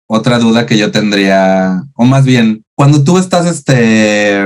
[0.08, 4.44] otra duda que yo tendría, o más bien, cuando tú estás este,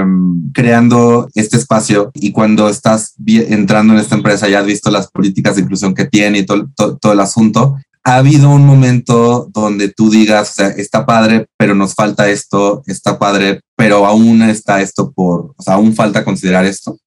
[0.54, 5.56] creando este espacio y cuando estás entrando en esta empresa, ya has visto las políticas
[5.56, 6.67] de inclusión que tiene y todo,
[7.00, 11.74] todo, el asunto, ¿ha habido un momento donde tú digas, o sea, está padre, pero
[11.74, 16.65] nos falta esto, está padre, pero aún está esto por, o sea, aún falta considerar
[16.65, 16.98] esto?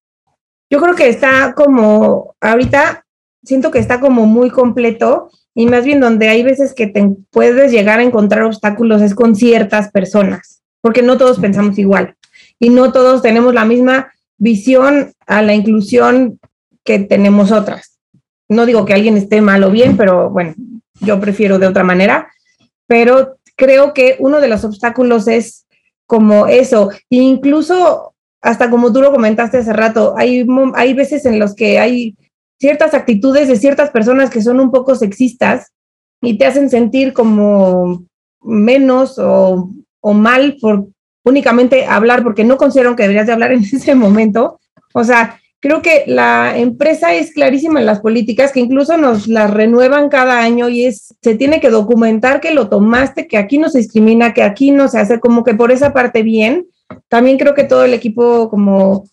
[0.71, 3.05] Yo creo que está como, ahorita
[3.45, 7.73] siento que está como muy completo y más bien donde hay veces que te puedes
[7.73, 12.17] llegar a encontrar obstáculos es con ciertas personas, porque no todos pensamos igual.
[12.59, 16.39] Y no todos tenemos la misma visión a la inclusión
[16.85, 17.99] que tenemos otras.
[18.49, 20.55] No digo que alguien esté mal o bien, pero bueno,
[21.01, 22.31] yo prefiero de otra manera,
[22.87, 25.67] pero creo que uno de los obstáculos es
[26.07, 31.55] como eso, incluso hasta como tú lo comentaste hace rato, hay, hay veces en los
[31.55, 32.17] que hay
[32.61, 35.73] ciertas actitudes de ciertas personas que son un poco sexistas
[36.21, 38.05] y te hacen sentir como
[38.43, 39.71] menos o,
[40.03, 40.89] mal por
[41.25, 44.61] únicamente hablar porque no consideran que deberías de hablar en ese momento.
[44.93, 49.51] O sea, creo que la empresa es clarísima en las políticas que incluso nos las
[49.51, 53.71] renuevan cada año y es se tiene que documentar que lo tomaste, que aquí no
[53.71, 56.67] se discrimina, que aquí no se hace como que por esa parte bien.
[57.09, 59.05] También creo que todo el equipo como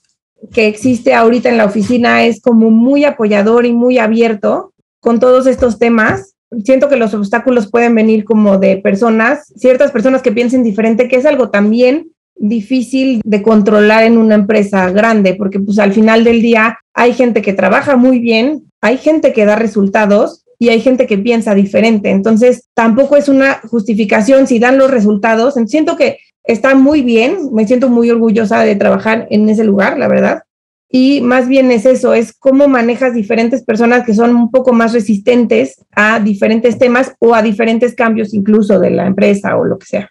[0.51, 5.47] que existe ahorita en la oficina es como muy apoyador y muy abierto con todos
[5.47, 6.35] estos temas.
[6.63, 11.17] Siento que los obstáculos pueden venir como de personas, ciertas personas que piensen diferente, que
[11.17, 16.41] es algo también difícil de controlar en una empresa grande, porque pues al final del
[16.41, 21.07] día hay gente que trabaja muy bien, hay gente que da resultados y hay gente
[21.07, 22.09] que piensa diferente.
[22.09, 25.55] Entonces, tampoco es una justificación si dan los resultados.
[25.67, 30.07] Siento que está muy bien, me siento muy orgullosa de trabajar en ese lugar, la
[30.07, 30.43] verdad.
[30.89, 34.93] Y más bien es eso, es cómo manejas diferentes personas que son un poco más
[34.93, 39.85] resistentes a diferentes temas o a diferentes cambios incluso de la empresa o lo que
[39.85, 40.09] sea.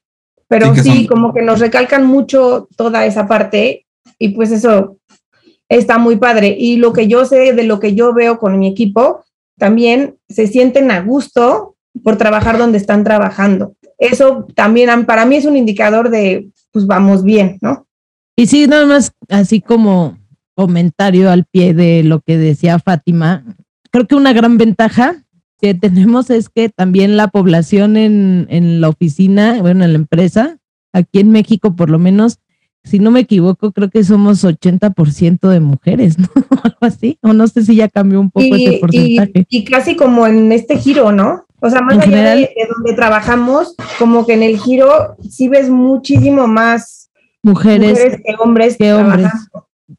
[0.49, 3.87] Pero sí, como que nos recalcan mucho toda esa parte
[4.19, 4.99] y pues eso
[5.69, 6.55] está muy padre.
[6.57, 9.25] Y lo que yo sé de lo que yo veo con mi equipo,
[9.59, 15.45] también se sienten a gusto por trabajar donde están trabajando eso también para mí es
[15.45, 17.87] un indicador de, pues vamos bien, ¿no?
[18.37, 20.19] Y sí, nada más así como
[20.55, 23.45] comentario al pie de lo que decía Fátima,
[23.91, 25.25] creo que una gran ventaja
[25.61, 30.59] que tenemos es que también la población en, en la oficina, bueno, en la empresa,
[30.93, 32.41] aquí en México por lo menos,
[32.85, 36.29] si no me equivoco, creo que somos 80% de mujeres, ¿no?
[36.63, 39.47] Algo así, o no sé si ya cambió un poco ese porcentaje.
[39.49, 41.46] y, casi como en este giro, ¿no?
[41.61, 46.47] O sea, más allá de, donde trabajamos, como que en el giro sí ves muchísimo
[46.47, 47.11] más
[47.43, 48.77] mujeres, que hombres.
[48.77, 49.31] Que hombres.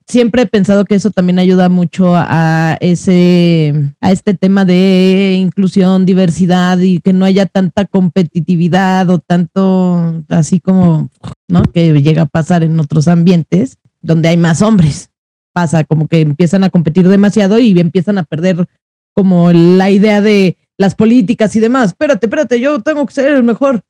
[0.06, 6.06] Siempre he pensado que eso también ayuda mucho a ese, a este tema de inclusión,
[6.06, 11.10] diversidad y que no haya tanta competitividad o tanto así como,
[11.48, 11.64] ¿no?
[11.64, 15.10] Que llega a pasar en otros ambientes donde hay más hombres.
[15.54, 18.68] Pasa como que empiezan a competir demasiado y empiezan a perder
[19.14, 21.88] como la idea de las políticas y demás.
[21.88, 23.82] Espérate, espérate, yo tengo que ser el mejor.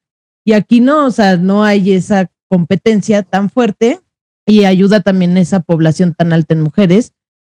[0.45, 3.99] Y aquí no, o sea, no hay esa competencia tan fuerte
[4.45, 7.11] y ayuda también esa población tan alta en mujeres.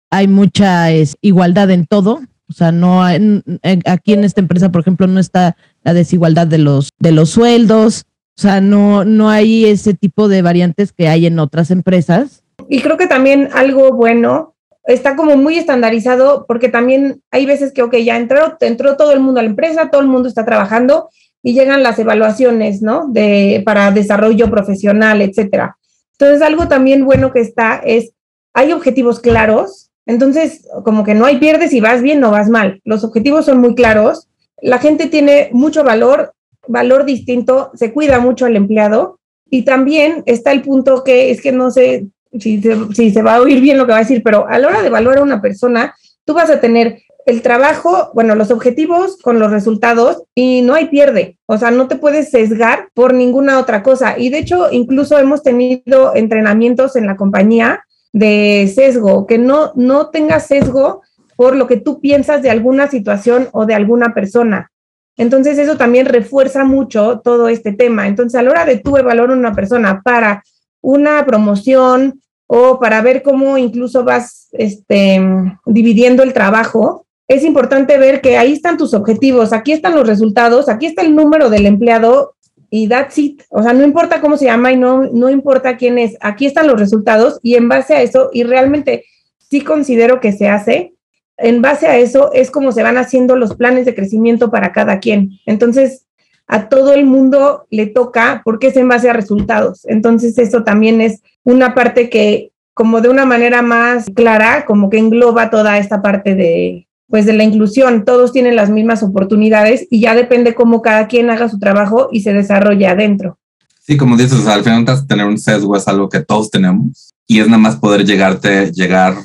[0.09, 0.87] Hay mucha
[1.21, 2.21] igualdad en todo.
[2.47, 3.43] O sea, no hay,
[3.85, 8.05] aquí en esta empresa, por ejemplo, no está la desigualdad de los, de los sueldos.
[8.37, 12.43] O sea, no, no hay ese tipo de variantes que hay en otras empresas.
[12.69, 14.54] Y creo que también algo bueno
[14.87, 19.19] está como muy estandarizado porque también hay veces que, ok, ya entró, entró todo el
[19.19, 21.09] mundo a la empresa, todo el mundo está trabajando
[21.41, 23.07] y llegan las evaluaciones, ¿no?
[23.09, 25.77] De, para desarrollo profesional, etcétera.
[26.17, 28.11] Entonces, algo también bueno que está es,
[28.53, 32.79] hay objetivos claros Entonces, como que no hay pierdes si vas bien o vas mal.
[32.83, 34.27] Los objetivos son muy claros.
[34.61, 36.33] La gente tiene mucho valor,
[36.67, 39.19] valor distinto, se cuida mucho al empleado
[39.49, 42.07] y también está el punto que es que no sé
[42.39, 44.57] si se, si se va a oír bien lo que va a decir, pero a
[44.59, 45.95] la hora de evaluar a una persona,
[46.25, 50.87] tú vas a tener el trabajo, bueno, los objetivos con los resultados y no hay
[50.89, 51.39] pierde.
[51.47, 54.17] O sea, no te puedes sesgar por ninguna otra cosa.
[54.17, 60.09] Y de hecho, incluso hemos tenido entrenamientos en la compañía de sesgo, que no, no
[60.09, 61.01] tengas sesgo
[61.35, 64.71] por lo que tú piensas de alguna situación o de alguna persona.
[65.17, 68.07] Entonces, eso también refuerza mucho todo este tema.
[68.07, 70.43] Entonces, a la hora de tú evaluar a una persona para
[70.81, 75.19] una promoción o para ver cómo incluso vas este,
[75.65, 80.69] dividiendo el trabajo, es importante ver que ahí están tus objetivos, aquí están los resultados,
[80.69, 82.35] aquí está el número del empleado
[82.69, 83.41] y that's it.
[83.49, 86.67] O sea, no importa cómo se llama y no, no importa quién es, aquí están
[86.67, 89.05] los resultados y en base a eso, y realmente
[89.49, 90.93] sí considero que se hace,
[91.37, 94.99] en base a eso es como se van haciendo los planes de crecimiento para cada
[94.99, 95.31] quien.
[95.45, 96.04] Entonces,
[96.47, 99.81] a todo el mundo le toca porque es en base a resultados.
[99.85, 104.99] Entonces, eso también es una parte que como de una manera más clara, como que
[104.99, 110.01] engloba toda esta parte de, pues de la inclusión, todos tienen las mismas oportunidades y
[110.01, 113.39] ya depende cómo cada quien haga su trabajo y se desarrolle adentro.
[113.79, 117.45] Sí, como dices, al final tener un sesgo es algo que todos tenemos y es
[117.47, 119.15] nada más poder llegarte, llegar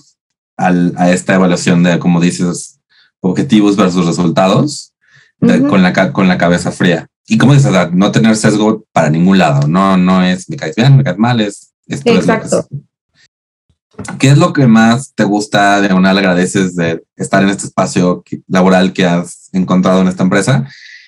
[0.56, 2.78] al, a esta evaluación de, como dices,
[3.20, 4.92] objetivos versus resultados
[5.40, 7.08] con, la, con la cabeza fría.
[7.30, 10.96] Y como dices, no tener sesgo para ningún lado, no, no es me caes bien,
[10.96, 12.66] me caes mal, es esto Exacto.
[12.68, 17.66] Es ¿Qué es lo que más te gusta de una agradeces de estar en este
[17.66, 20.66] espacio laboral que has encontrado en esta empresa?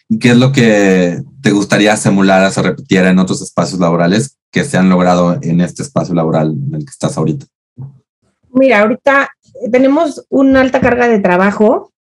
[0.09, 4.63] ¿Y qué es lo que te gustaría simular, se repitiera en otros espacios laborales que
[4.63, 7.47] se han logrado en este espacio laboral en el que estás ahorita?
[8.53, 9.29] Mira, ahorita
[9.73, 11.91] tenemos una alta carga de trabajo,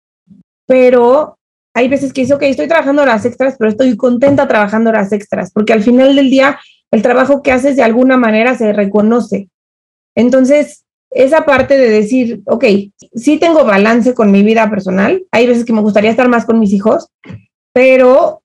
[0.64, 1.38] pero
[1.74, 5.50] hay veces que dice, ok, estoy trabajando horas extras, pero estoy contenta trabajando horas extras,
[5.52, 6.58] porque al final del día
[6.90, 9.48] el trabajo que haces de alguna manera se reconoce.
[10.14, 12.64] Entonces, esa parte de decir, ok,
[13.14, 16.58] sí tengo balance con mi vida personal, hay veces que me gustaría estar más con
[16.58, 17.08] mis hijos,
[17.72, 18.42] pero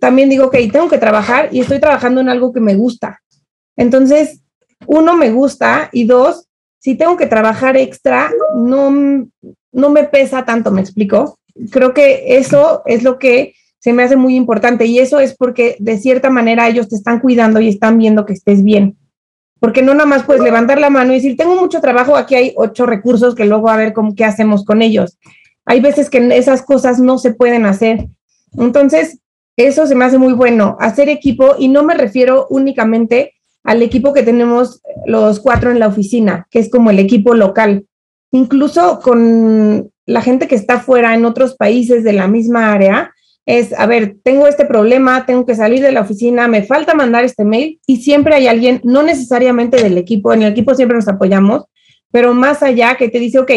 [0.00, 3.20] también digo, ok, tengo que trabajar y estoy trabajando en algo que me gusta.
[3.76, 4.40] Entonces,
[4.86, 8.90] uno, me gusta y dos, si tengo que trabajar extra, no,
[9.72, 11.38] no me pesa tanto, me explico.
[11.70, 15.76] Creo que eso es lo que se me hace muy importante y eso es porque
[15.80, 18.96] de cierta manera ellos te están cuidando y están viendo que estés bien
[19.62, 22.52] porque no nada más puedes levantar la mano y decir, tengo mucho trabajo, aquí hay
[22.56, 25.20] ocho recursos que luego a ver cómo, qué hacemos con ellos.
[25.64, 28.08] Hay veces que esas cosas no se pueden hacer.
[28.58, 29.20] Entonces,
[29.56, 34.12] eso se me hace muy bueno, hacer equipo, y no me refiero únicamente al equipo
[34.12, 37.86] que tenemos los cuatro en la oficina, que es como el equipo local.
[38.32, 43.12] Incluso con la gente que está fuera en otros países de la misma área,
[43.44, 47.24] es, a ver, tengo este problema, tengo que salir de la oficina, me falta mandar
[47.24, 51.08] este mail y siempre hay alguien, no necesariamente del equipo, en el equipo siempre nos
[51.08, 51.64] apoyamos,
[52.10, 53.50] pero más allá que te dice, ok,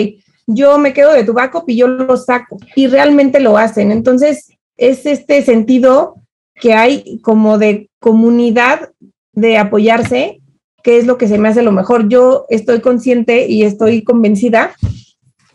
[0.48, 3.92] yo me quedo de tu backup y yo lo saco y realmente lo hacen.
[3.92, 6.16] Entonces, es este sentido
[6.56, 8.92] que hay como de comunidad
[9.34, 10.42] de apoyarse,
[10.84, 12.08] que es lo que se me hace lo mejor.
[12.10, 14.76] Yo estoy consciente y estoy convencida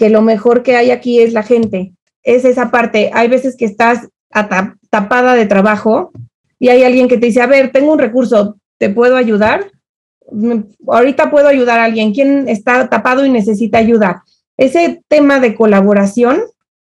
[0.00, 1.92] que lo mejor que hay aquí es la gente.
[2.22, 3.10] Es esa parte.
[3.12, 4.08] Hay veces que estás
[4.88, 6.10] tapada de trabajo
[6.58, 9.70] y hay alguien que te dice, a ver, tengo un recurso, ¿te puedo ayudar?
[10.88, 14.24] Ahorita puedo ayudar a alguien, quien está tapado y necesita ayuda.
[14.56, 16.44] Ese tema de colaboración,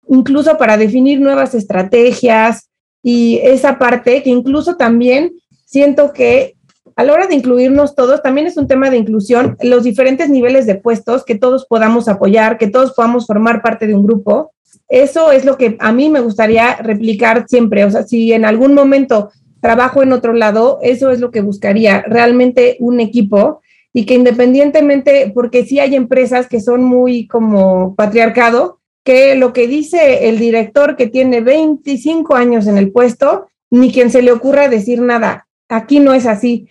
[0.07, 2.69] incluso para definir nuevas estrategias
[3.01, 5.31] y esa parte que incluso también
[5.65, 6.57] siento que
[6.99, 10.65] a la hora de incluirnos todos, también es un tema de inclusión, los diferentes niveles
[10.65, 14.51] de puestos, que todos podamos apoyar, que todos podamos formar parte de un grupo
[14.89, 17.85] eso es lo que a mí me gustaría replicar siempre.
[17.85, 19.31] O sea, si en algún momento
[19.61, 23.61] trabajo en otro lado, eso es lo que buscaría, realmente un equipo
[23.93, 29.67] y que independientemente, porque sí hay empresas que son muy como patriarcado, que lo que
[29.67, 34.69] dice el director que tiene 25 años en el puesto, ni quien se le ocurra
[34.69, 35.47] decir nada.
[35.67, 36.67] Aquí no es así.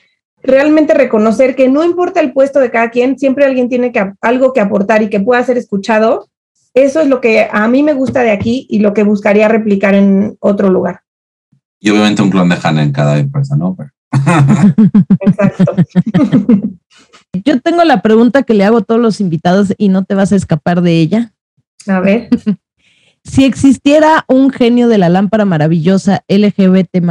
[0.48, 4.52] Realmente reconocer que no importa el puesto de cada quien, siempre alguien tiene que, algo
[4.52, 6.28] que aportar y que pueda ser escuchado
[6.74, 9.94] eso es lo que a mí me gusta de aquí y lo que buscaría replicar
[9.94, 11.02] en otro lugar.
[11.80, 13.76] Y obviamente un clon de Hannah en cada empresa, ¿no?
[15.20, 15.74] Exacto.
[17.44, 20.32] Yo tengo la pregunta que le hago a todos los invitados y no te vas
[20.32, 21.34] a escapar de ella.
[21.86, 22.28] A ver.
[23.24, 27.04] si existiera un genio de la lámpara maravillosa LGBT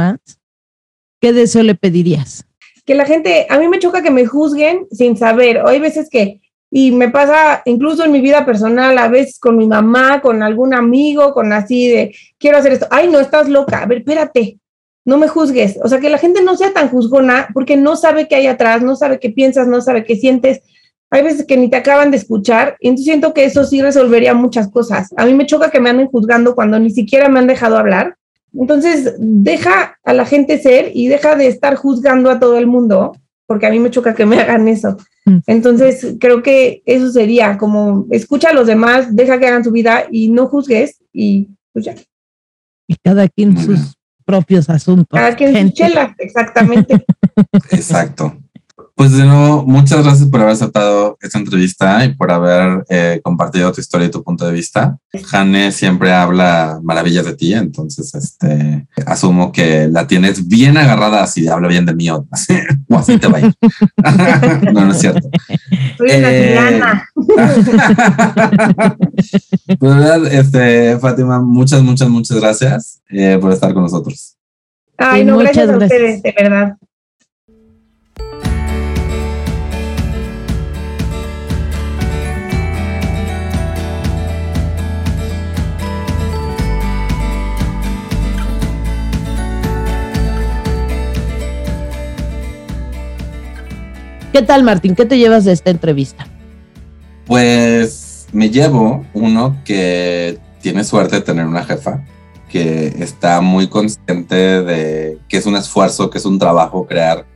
[1.20, 2.47] ¿qué deseo le pedirías?
[2.88, 5.58] Que la gente, a mí me choca que me juzguen sin saber.
[5.58, 9.58] O hay veces que Y me pasa incluso en mi vida personal, a veces con
[9.58, 12.86] mi mamá, con algún amigo, con así de, quiero hacer esto.
[12.90, 13.82] Ay, no, estás loca.
[13.82, 14.58] A ver, espérate,
[15.04, 15.78] no me juzgues.
[15.82, 18.80] O sea, que la gente no sea tan juzgona porque no sabe qué hay atrás,
[18.80, 20.62] no sabe qué piensas, no sabe qué sientes.
[21.10, 22.78] Hay veces que ni te acaban de escuchar.
[22.80, 25.10] Y entonces siento que eso sí resolvería muchas cosas.
[25.18, 28.16] A mí me choca que me anden juzgando cuando ni siquiera me han dejado hablar.
[28.52, 33.16] Entonces, deja a la gente ser y deja de estar juzgando a todo el mundo,
[33.46, 34.96] porque a mí me choca que me hagan eso.
[35.24, 35.38] Mm.
[35.46, 40.04] Entonces, creo que eso sería como escucha a los demás, deja que hagan su vida
[40.10, 41.94] y no juzgues y pues ya.
[42.86, 43.94] Y cada quien sus
[44.24, 45.18] propios asuntos.
[45.18, 47.04] Cada quien sus chelas, exactamente.
[47.70, 48.36] Exacto.
[48.98, 53.70] Pues de nuevo, muchas gracias por haber aceptado esta entrevista y por haber eh, compartido
[53.70, 54.98] tu historia y tu punto de vista.
[55.24, 61.46] Jane siempre habla maravillas de ti, entonces este, asumo que la tienes bien agarrada si
[61.46, 62.54] habla bien de mí o así,
[63.18, 63.54] te va a ir.
[64.72, 65.30] no, no es cierto.
[65.96, 66.58] Soy una eh,
[69.78, 74.34] pues verdad, este, Fátima, muchas, muchas, muchas gracias eh, por estar con nosotros.
[74.96, 76.76] Ay, no, gracias a ustedes, de verdad.
[94.32, 94.94] ¿Qué tal, Martín?
[94.94, 96.26] ¿Qué te llevas de esta entrevista?
[97.26, 102.04] Pues me llevo uno que tiene suerte de tener una jefa
[102.50, 107.26] que está muy consciente de que es un esfuerzo, que es un trabajo crear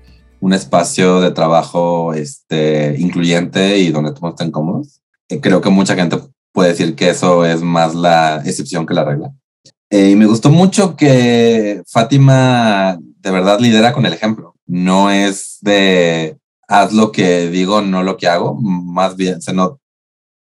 [0.40, 5.00] un espacio de trabajo este, incluyente y donde todos estén cómodos.
[5.28, 6.18] Eh, creo que mucha gente
[6.52, 9.32] puede decir que eso es más la excepción que la regla.
[9.88, 14.56] Eh, y me gustó mucho que Fátima de verdad lidera con el ejemplo.
[14.66, 16.36] No es de
[16.72, 18.54] haz lo que digo, no lo que hago.
[18.54, 19.52] Más bien se,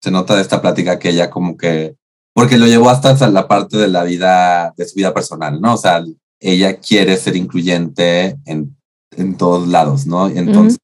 [0.00, 1.96] se nota de esta plática que ella como que,
[2.34, 5.74] porque lo llevó hasta la parte de la vida, de su vida personal, ¿no?
[5.74, 6.04] O sea,
[6.40, 8.76] ella quiere ser incluyente en,
[9.12, 10.28] en todos lados, ¿no?
[10.28, 10.78] Entonces,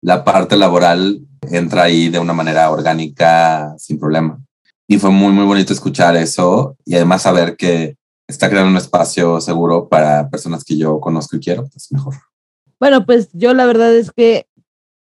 [0.00, 1.20] la parte laboral
[1.50, 4.40] entra ahí de una manera orgánica, sin problema.
[4.88, 7.96] Y fue muy, muy bonito escuchar eso y además saber que
[8.28, 12.14] está creando un espacio seguro para personas que yo conozco y quiero, pues mejor.
[12.78, 14.46] Bueno, pues yo la verdad es que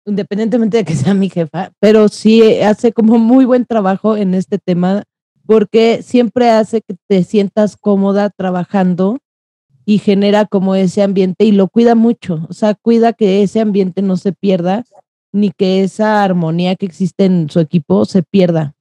[0.05, 4.59] independientemente de que sea mi jefa, pero sí hace como muy buen trabajo en este
[4.59, 5.05] tema
[5.47, 9.19] porque siempre hace que te sientas cómoda trabajando
[9.85, 14.03] y genera como ese ambiente y lo cuida mucho, o sea, cuida que ese ambiente
[14.03, 14.85] no se pierda
[15.33, 18.75] ni que esa armonía que existe en su equipo se pierda.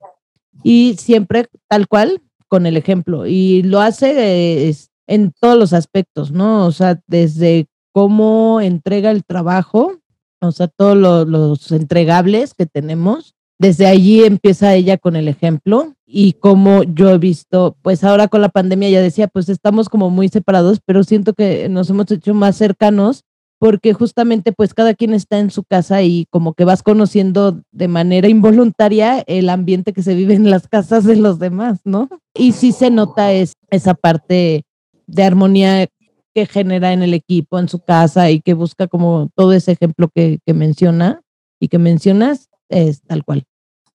[0.63, 4.75] Y siempre tal cual con el ejemplo y lo hace eh,
[5.07, 6.65] en todos los aspectos, ¿no?
[6.65, 10.00] O sea, desde cómo entrega el trabajo,
[10.41, 13.35] o sea, todos los, entregables que tenemos.
[13.59, 18.41] Desde allí empieza ella con el ejemplo y como yo he visto, pues ahora con
[18.41, 22.33] la pandemia ya decía, pues estamos como muy separados, pero siento que nos hemos hecho
[22.33, 23.23] más cercanos
[23.59, 27.87] porque justamente pues cada quien está en su casa y como que vas conociendo de
[27.87, 32.09] manera involuntaria el ambiente que se vive en las casas de los demás, ¿no?
[32.33, 34.63] Y sí se nota es, esa parte
[35.05, 35.87] de armonía
[36.33, 40.09] que genera en el equipo, en su casa y que busca como todo ese ejemplo
[40.13, 41.21] que, menciona
[41.59, 43.43] y que mencionas es tal cual.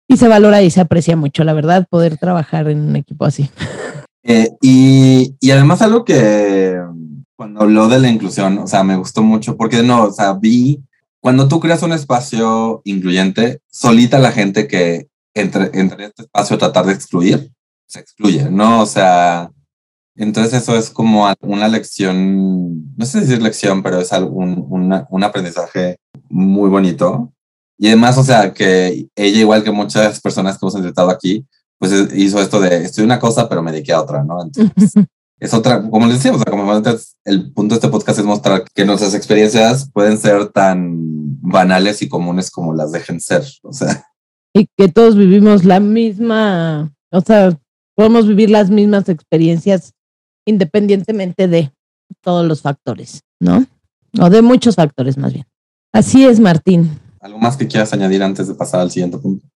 [0.09, 3.51] Y se valora y se aprecia mucho, la verdad, poder trabajar en un equipo así.
[4.28, 6.82] Eh, y, y, además algo que
[7.37, 10.82] cuando habló de la inclusión, o sea, me gustó mucho porque no, o sea, vi
[11.26, 16.87] cuando tú creas un espacio incluyente, solita la gente que entre, entre este espacio tratar
[16.87, 17.53] de excluir,
[17.87, 18.82] se excluye, ¿no?
[18.82, 19.51] O sea,
[20.17, 24.67] entonces eso es como una lección, no sé decir lección, pero es algún,
[25.11, 25.99] un aprendizaje
[26.29, 27.33] muy bonito.
[27.79, 31.47] Y además, o sea, que ella, igual que muchas personas que hemos entrevistado aquí,
[31.79, 34.43] pues hizo esto de, estoy una cosa, pero me dediqué a otra, ¿no?
[34.43, 34.93] Entonces,
[35.41, 38.25] es otra, como les decía, o sea, como antes, el punto de este podcast es
[38.25, 40.95] mostrar que nuestras experiencias pueden ser tan
[41.43, 44.07] banales y comunes como las dejen ser, o sea.
[44.55, 47.59] Y que todos vivimos la misma, o sea,
[47.95, 49.93] podemos vivir las mismas experiencias
[50.47, 51.73] independientemente de
[52.23, 53.67] todos los factores, ¿no?
[54.19, 55.47] O de muchos factores más bien.
[55.93, 56.99] Así es, Martín.
[57.21, 59.47] ¿Algo más que quieras añadir antes de pasar al siguiente punto?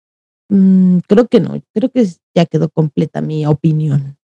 [0.49, 4.17] Mm, creo que no, creo que ya quedó completa mi opinión.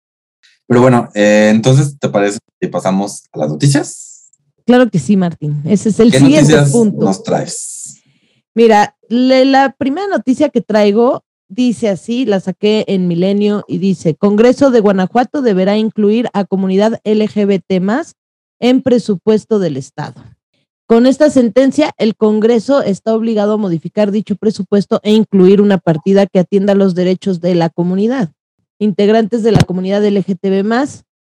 [0.67, 4.31] Pero bueno, eh, entonces, ¿te parece que pasamos a las noticias?
[4.65, 5.61] Claro que sí, Martín.
[5.65, 7.05] Ese es el siguiente punto.
[7.05, 8.01] Nos traes.
[8.55, 14.71] Mira, la primera noticia que traigo dice así, la saqué en Milenio y dice, Congreso
[14.71, 18.15] de Guanajuato deberá incluir a comunidad LGBT más
[18.59, 20.23] en presupuesto del Estado.
[20.87, 26.27] Con esta sentencia, el Congreso está obligado a modificar dicho presupuesto e incluir una partida
[26.27, 28.31] que atienda los derechos de la comunidad.
[28.77, 30.63] Integrantes de la comunidad LGTB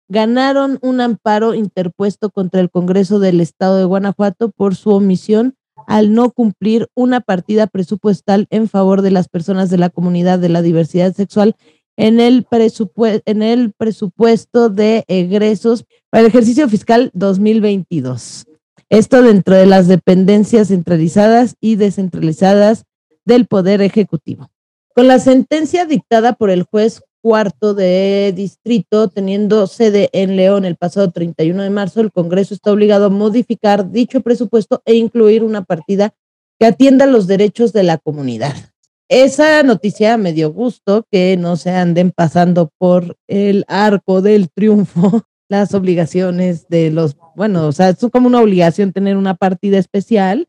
[0.08, 5.54] ganaron un amparo interpuesto contra el Congreso del Estado de Guanajuato por su omisión
[5.86, 10.48] al no cumplir una partida presupuestal en favor de las personas de la comunidad de
[10.48, 11.56] la diversidad sexual
[11.96, 12.46] en el,
[13.24, 18.44] en el presupuesto de egresos para el ejercicio fiscal 2022.
[18.88, 22.84] Esto dentro de las dependencias centralizadas y descentralizadas
[23.24, 24.50] del Poder Ejecutivo.
[24.94, 30.76] Con la sentencia dictada por el juez cuarto de distrito, teniendo sede en León el
[30.76, 35.64] pasado 31 de marzo, el Congreso está obligado a modificar dicho presupuesto e incluir una
[35.64, 36.14] partida
[36.60, 38.54] que atienda los derechos de la comunidad.
[39.08, 45.24] Esa noticia me dio gusto que no se anden pasando por el arco del triunfo
[45.48, 50.46] las obligaciones de los, bueno, o sea, es como una obligación tener una partida especial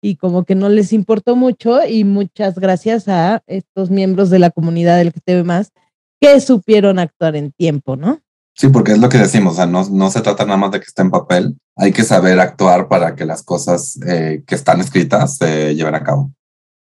[0.00, 4.50] y como que no les importó mucho y muchas gracias a estos miembros de la
[4.50, 5.72] comunidad LGTB más
[6.20, 8.20] que supieron actuar en tiempo, ¿no?
[8.54, 10.80] Sí, porque es lo que decimos, o sea, no, no se trata nada más de
[10.80, 14.80] que esté en papel, hay que saber actuar para que las cosas eh, que están
[14.80, 16.30] escritas se lleven a cabo.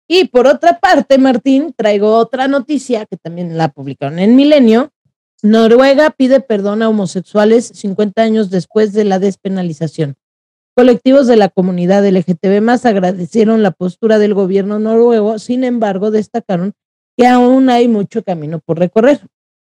[0.07, 4.91] Y por otra parte, Martín, traigo otra noticia que también la publicaron en Milenio.
[5.43, 10.17] Noruega pide perdón a homosexuales 50 años después de la despenalización.
[10.77, 16.75] Colectivos de la comunidad LGTB más agradecieron la postura del gobierno noruego, sin embargo, destacaron
[17.17, 19.21] que aún hay mucho camino por recorrer.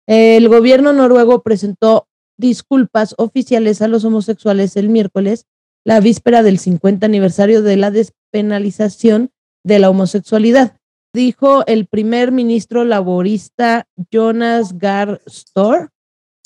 [0.07, 2.07] El gobierno noruego presentó
[2.37, 5.45] disculpas oficiales a los homosexuales el miércoles,
[5.83, 9.31] la víspera del 50 aniversario de la despenalización
[9.63, 10.77] de la homosexualidad.
[11.13, 15.87] Dijo el primer ministro laborista Jonas Gahr Store,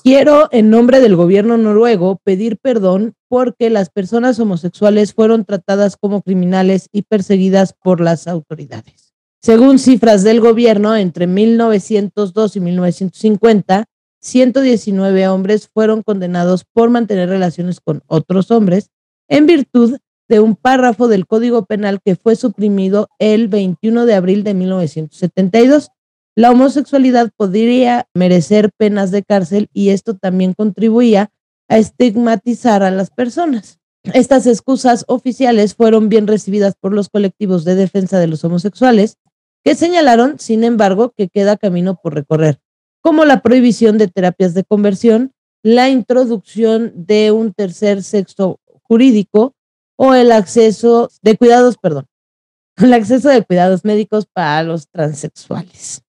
[0.03, 6.21] quiero en nombre del gobierno noruego pedir perdón porque las personas homosexuales fueron tratadas como
[6.21, 9.10] criminales y perseguidas por las autoridades.
[9.43, 13.85] Según cifras del gobierno, entre 1902 y 1950,
[14.21, 18.91] 119 hombres fueron condenados por mantener relaciones con otros hombres
[19.27, 19.97] en virtud
[20.29, 25.89] de un párrafo del Código Penal que fue suprimido el 21 de abril de 1972.
[26.35, 31.31] La homosexualidad podría merecer penas de cárcel y esto también contribuía
[31.67, 33.79] a estigmatizar a las personas.
[34.03, 39.17] Estas excusas oficiales fueron bien recibidas por los colectivos de defensa de los homosexuales
[39.63, 42.59] que señalaron, sin embargo, que queda camino por recorrer,
[43.01, 45.33] como la prohibición de terapias de conversión,
[45.63, 49.53] la introducción de un tercer sexo jurídico
[49.95, 52.07] o el acceso de cuidados, perdón,
[52.77, 56.01] el acceso de cuidados médicos para los transexuales.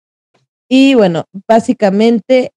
[0.69, 2.53] Y bueno, básicamente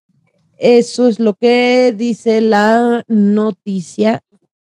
[0.56, 4.22] eso es lo que dice la noticia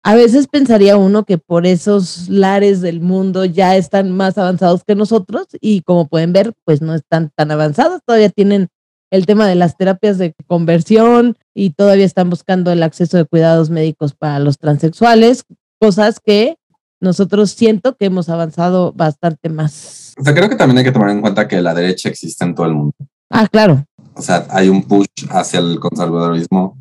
[0.05, 4.97] a veces pensaría uno que por esos lares del mundo ya están más avanzados que
[4.97, 8.69] nosotros y como pueden ver, pues no están tan avanzados, todavía tienen
[9.11, 13.71] el tema de las terapias de conversión y todavía están buscando el acceso de cuidados
[13.71, 15.45] médicos para los transexuales,
[15.79, 16.57] cosas que
[16.99, 20.15] nosotros siento que hemos avanzado bastante más.
[20.19, 22.55] O sea, creo que también hay que tomar en cuenta que la derecha existe en
[22.55, 22.95] todo el mundo.
[23.29, 23.85] Ah, claro.
[24.15, 26.79] O sea, hay un push hacia el conservadurismo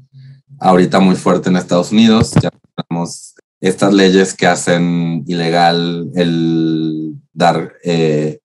[0.59, 2.31] ahorita muy fuerte en Estados Unidos.
[2.41, 2.49] Ya
[2.91, 8.39] tenemos estas leyes que hacen ilegal el dar eh,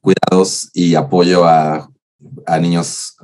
[0.00, 1.90] cuidados y apoyo a,
[2.46, 3.16] a niños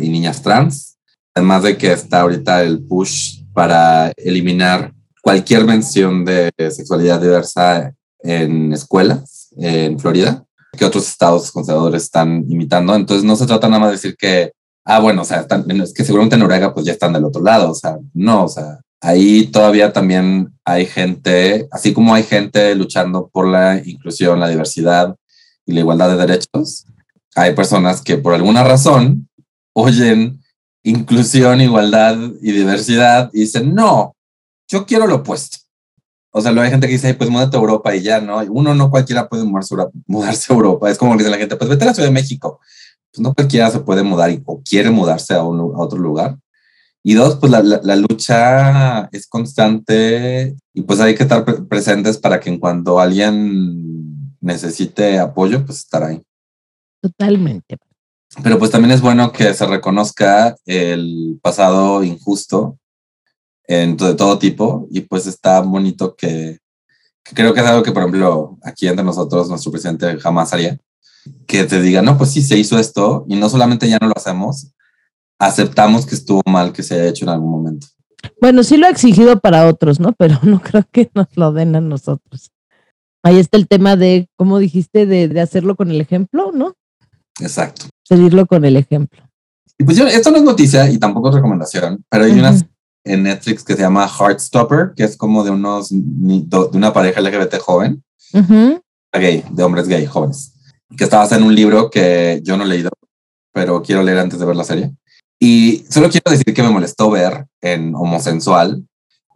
[0.00, 0.98] y niñas trans.
[1.34, 4.92] Además de que está ahorita el push para eliminar
[5.22, 10.44] cualquier mención de sexualidad diversa en escuelas en Florida,
[10.76, 12.94] que otros estados conservadores están imitando.
[12.94, 14.52] Entonces no se trata nada más de decir que
[14.84, 15.46] ah, bueno, o sea,
[15.82, 18.48] es que seguramente en Noruega pues ya están del otro lado, o sea, no, o
[18.48, 24.48] sea, ahí todavía también hay gente, así como hay gente luchando por la inclusión, la
[24.48, 25.16] diversidad
[25.66, 26.86] y la igualdad de derechos,
[27.34, 29.28] hay personas que por alguna razón
[29.72, 30.40] oyen
[30.82, 34.16] inclusión, igualdad y diversidad y dicen, no,
[34.68, 35.58] yo quiero lo opuesto.
[36.32, 38.38] O sea, luego hay gente que dice, pues múdate a Europa y ya, ¿no?
[38.38, 39.74] Uno no cualquiera puede mudarse,
[40.52, 40.90] a Europa.
[40.90, 42.60] Es como dice la gente, pues vete a la Ciudad de México
[43.12, 46.38] pues no cualquiera se puede mudar o quiere mudarse a, otro lugar.
[47.02, 52.38] Y dos, pues la, la, lucha es constante y pues hay que estar presentes para
[52.38, 56.20] que en cuanto alguien necesite apoyo, pues estar ahí.
[57.00, 57.78] Totalmente.
[58.42, 62.78] Pero pues también es bueno que se reconozca el pasado injusto
[63.66, 66.58] en, de todo tipo y pues está bonito que,
[67.24, 70.78] que creo que es algo que, por ejemplo, aquí entre nosotros, nuestro presidente jamás haría
[71.46, 74.14] que te diga, no, pues sí, se hizo esto y no solamente ya no lo
[74.16, 74.72] hacemos,
[75.40, 77.88] aceptamos que estuvo mal que se haya hecho en algún momento.
[78.40, 80.12] Bueno, sí lo ha exigido para otros, ¿no?
[80.12, 82.52] Pero no creo que nos lo den a nosotros.
[83.22, 86.74] Ahí está el tema de, como dijiste, de, de hacerlo con el ejemplo, ¿no?
[87.40, 87.86] Exacto.
[88.04, 89.22] Seguirlo con el ejemplo.
[89.78, 92.40] Y pues yo, esto no es noticia y tampoco es recomendación, pero hay Ujú.
[92.40, 92.64] unas
[93.04, 97.58] en Netflix que se llama Heartstopper, que es como de unos de una pareja LGBT
[97.58, 98.02] joven,
[99.12, 100.52] gay, de hombres gay jóvenes,
[100.96, 102.90] que está basada en un libro que yo no he leído,
[103.54, 104.92] pero quiero leer antes de ver la serie.
[105.40, 108.84] Y solo quiero decir que me molestó ver en Homosensual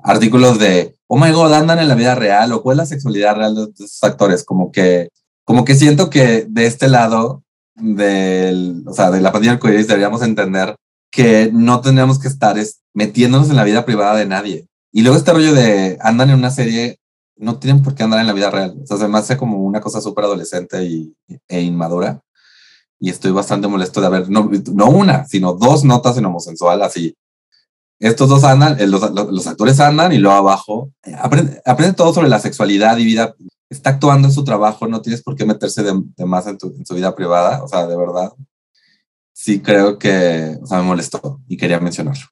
[0.04, 3.36] artículos de, oh my god, andan en la vida real o cuál es la sexualidad
[3.36, 5.08] real de estos actores, como que,
[5.44, 7.42] como que siento que de este lado
[7.74, 10.76] del, o sea, de la pandilla arcoíris deberíamos entender
[11.10, 14.66] que no tendríamos que estar es, metiéndonos en la vida privada de nadie.
[14.92, 16.98] Y luego este rollo de andan en una serie,
[17.36, 18.76] no tienen por qué andar en la vida real.
[18.82, 21.16] O sea, se me hace como una cosa súper adolescente y,
[21.48, 22.20] e inmadura.
[23.04, 27.14] Y estoy bastante molesto de haber, no, no una, sino dos notas en homosensual así.
[27.98, 32.14] Estos dos andan, eh, los, los, actores andan y luego abajo eh, aprende, aprende todo
[32.14, 33.34] sobre la sexualidad y vida.
[33.68, 36.68] Está actuando en su trabajo, no tienes por qué meterse de, de más en, tu,
[36.68, 37.62] en su vida privada.
[37.62, 38.32] O sea, de verdad,
[39.34, 42.24] sí creo que, o sea, me molestó y quería mencionarlo.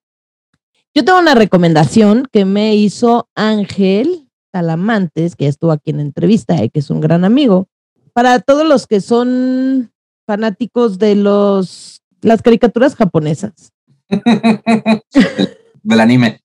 [0.95, 6.71] Yo tengo una recomendación que me hizo Ángel Talamantes, que estuvo aquí en entrevista y
[6.71, 7.69] que es un gran amigo.
[8.15, 9.92] Para todos los que son
[10.33, 13.71] fanáticos de los las caricaturas japonesas.
[15.83, 16.41] Del anime.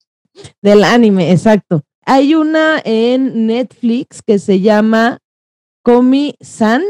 [0.61, 1.83] Del anime, exacto.
[2.05, 5.19] Hay una en Netflix que se llama
[5.83, 6.83] Komi-san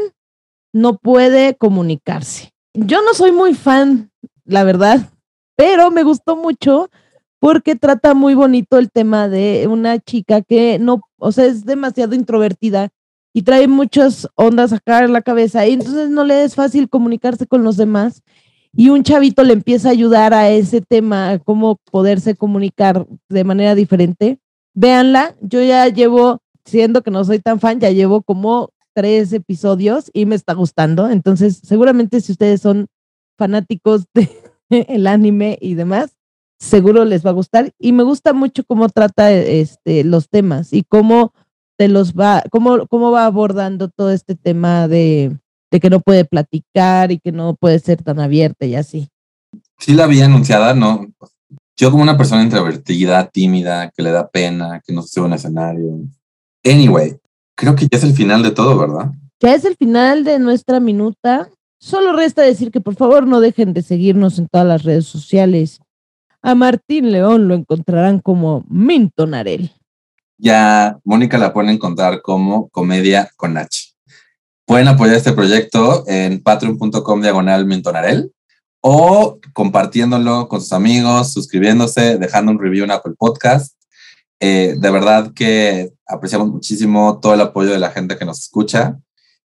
[0.72, 2.50] no puede comunicarse.
[2.74, 4.10] Yo no soy muy fan,
[4.44, 5.08] la verdad,
[5.56, 6.90] pero me gustó mucho
[7.38, 12.16] porque trata muy bonito el tema de una chica que no, o sea, es demasiado
[12.16, 12.88] introvertida
[13.38, 17.46] y trae muchas ondas acá en la cabeza y entonces no le es fácil comunicarse
[17.46, 18.24] con los demás
[18.72, 23.44] y un chavito le empieza a ayudar a ese tema, a cómo poderse comunicar de
[23.44, 24.40] manera diferente.
[24.74, 30.10] Véanla, yo ya llevo, siendo que no soy tan fan, ya llevo como tres episodios
[30.12, 31.08] y me está gustando.
[31.08, 32.88] Entonces, seguramente si ustedes son
[33.36, 34.28] fanáticos del
[34.68, 36.16] el anime y demás,
[36.58, 37.70] seguro les va a gustar.
[37.78, 41.32] Y me gusta mucho cómo trata este, los temas y cómo
[41.78, 45.38] te los va, cómo, cómo va abordando todo este tema de,
[45.70, 49.08] de que no puede platicar y que no puede ser tan abierta y así.
[49.78, 51.06] Sí la vi anunciada, no.
[51.76, 55.28] Yo como una persona introvertida, tímida, que le da pena, que no se sube a
[55.28, 56.00] un escenario.
[56.64, 57.16] Anyway,
[57.54, 59.12] creo que ya es el final de todo, ¿verdad?
[59.40, 61.48] Ya es el final de nuestra minuta.
[61.78, 65.80] Solo resta decir que por favor no dejen de seguirnos en todas las redes sociales.
[66.42, 69.70] A Martín León lo encontrarán como Minton Arel.
[70.38, 73.94] Ya Mónica la pueden encontrar como Comedia con H.
[74.64, 78.32] Pueden apoyar este proyecto en patreon.com diagonal mintonarel
[78.80, 83.74] o compartiéndolo con sus amigos, suscribiéndose, dejando un review en Apple Podcast.
[84.40, 88.96] Eh, de verdad que apreciamos muchísimo todo el apoyo de la gente que nos escucha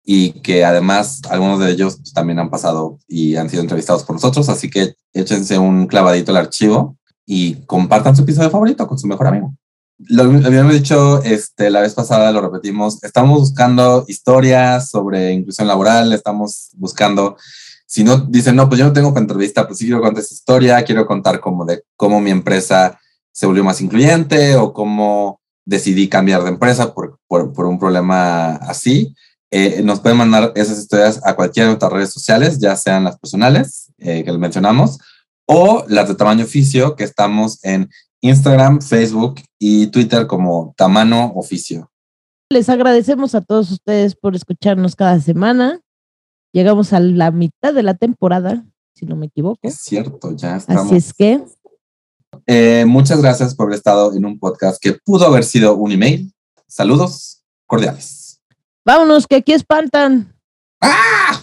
[0.05, 4.51] y que además algunos de ellos también han pasado y han sido entrevistados por nosotros,
[4.51, 9.29] así que échense un clavadito al archivo y compartan su episodio favorito con su mejor
[9.29, 9.55] amigo.
[9.99, 16.13] Lo habíamos dicho este, la vez pasada, lo repetimos, estamos buscando historias sobre inclusión laboral,
[16.13, 17.37] estamos buscando,
[17.87, 20.83] si no dicen, no, pues yo no tengo entrevista, pues sí quiero contar esa historia,
[20.85, 22.99] quiero contar como de cómo mi empresa
[23.31, 28.57] se volvió más incluyente o cómo decidí cambiar de empresa por, por, por un problema
[28.57, 29.15] así.
[29.51, 33.17] Eh, nos pueden mandar esas historias a cualquiera de nuestras redes sociales, ya sean las
[33.19, 34.99] personales eh, que mencionamos
[35.47, 37.89] o las de tamaño oficio, que estamos en
[38.25, 41.91] Instagram, Facebook y Twitter como Tamano Oficio.
[42.51, 45.81] Les agradecemos a todos ustedes por escucharnos cada semana.
[46.51, 48.65] Llegamos a la mitad de la temporada,
[48.95, 49.59] si no me equivoco.
[49.61, 50.87] Es cierto, ya estamos.
[50.87, 51.45] Así es que.
[52.47, 56.33] Eh, muchas gracias por haber estado en un podcast que pudo haber sido un email.
[56.67, 58.41] Saludos cordiales.
[58.87, 60.35] Vámonos, que aquí espantan.
[60.81, 61.43] ¡Ah!